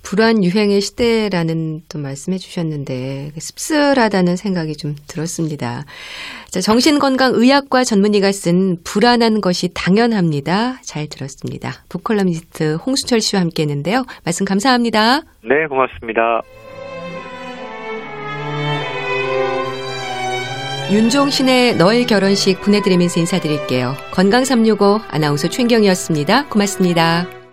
[0.05, 5.85] 불안 유행의 시대라는 또 말씀해 주셨는데 씁쓸하다는 생각이 좀 들었습니다.
[6.51, 10.83] 자, 정신건강의학과 전문의가 쓴 불안한 것이 당연합니다.
[10.83, 11.71] 잘 들었습니다.
[11.89, 14.05] 북컬럼니스트 홍수철 씨와 함께 했는데요.
[14.25, 15.23] 말씀 감사합니다.
[15.43, 16.43] 네, 고맙습니다.
[20.91, 23.97] 윤종신의 너의 결혼식 보내드리면서 인사드릴게요.
[24.13, 26.49] 건강365 아나운서 최경이었습니다.
[26.49, 27.44] 고맙습니다.